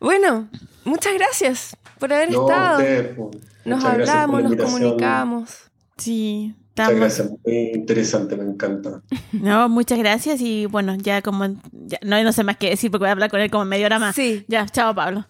[0.00, 0.48] Bueno,
[0.84, 2.78] muchas gracias por haber No, estado.
[2.78, 5.50] ustedes, pues, Nos la nos comunicamos.
[5.96, 9.02] Sí, Muchas gracias, muy interesante, me encanta.
[9.32, 11.46] No, muchas gracias y bueno, ya como.
[11.72, 13.86] ya- no, no sé más qué decir porque voy a hablar con él como media
[13.86, 14.14] hora más.
[14.14, 14.44] Sí.
[14.48, 15.24] Ya, chao, Pablo.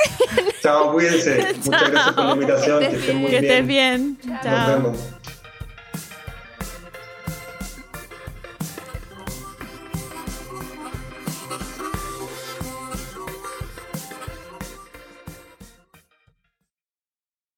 [0.63, 1.55] Chao, cuídense.
[1.65, 3.45] Muchas gracias por la invitación, que estén muy que bien.
[3.51, 4.19] estés bien.
[4.25, 4.69] Nos Chao.
[4.83, 4.99] vemos.